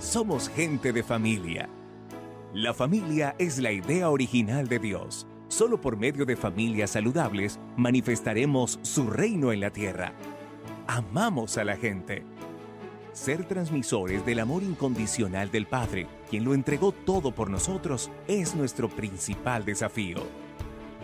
Somos 0.00 0.48
gente 0.48 0.94
de 0.94 1.02
familia. 1.02 1.68
La 2.54 2.72
familia 2.72 3.34
es 3.38 3.58
la 3.58 3.72
idea 3.72 4.08
original 4.08 4.68
de 4.68 4.78
Dios. 4.78 5.26
Solo 5.52 5.78
por 5.78 5.98
medio 5.98 6.24
de 6.24 6.34
familias 6.34 6.92
saludables 6.92 7.60
manifestaremos 7.76 8.78
su 8.80 9.10
reino 9.10 9.52
en 9.52 9.60
la 9.60 9.68
tierra. 9.68 10.14
Amamos 10.86 11.58
a 11.58 11.64
la 11.64 11.76
gente 11.76 12.24
ser 13.12 13.44
transmisores 13.44 14.24
del 14.24 14.40
amor 14.40 14.62
incondicional 14.62 15.50
del 15.50 15.66
Padre, 15.66 16.06
quien 16.30 16.44
lo 16.44 16.54
entregó 16.54 16.92
todo 16.92 17.34
por 17.34 17.50
nosotros, 17.50 18.10
es 18.28 18.54
nuestro 18.54 18.88
principal 18.88 19.66
desafío. 19.66 20.22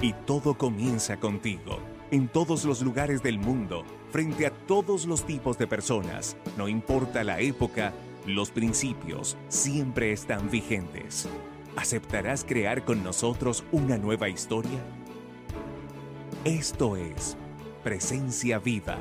Y 0.00 0.14
todo 0.14 0.56
comienza 0.56 1.18
contigo, 1.18 1.80
en 2.10 2.26
todos 2.28 2.64
los 2.64 2.80
lugares 2.80 3.22
del 3.22 3.38
mundo, 3.38 3.84
frente 4.10 4.46
a 4.46 4.50
todos 4.50 5.04
los 5.04 5.26
tipos 5.26 5.58
de 5.58 5.66
personas, 5.66 6.38
no 6.56 6.68
importa 6.68 7.22
la 7.22 7.38
época, 7.40 7.92
los 8.24 8.50
principios 8.50 9.36
siempre 9.48 10.10
están 10.10 10.50
vigentes. 10.50 11.28
¿Aceptarás 11.78 12.44
crear 12.44 12.84
con 12.84 13.04
nosotros 13.04 13.62
una 13.70 13.96
nueva 13.98 14.28
historia? 14.28 14.80
Esto 16.44 16.96
es 16.96 17.36
Presencia 17.84 18.58
Viva 18.58 18.98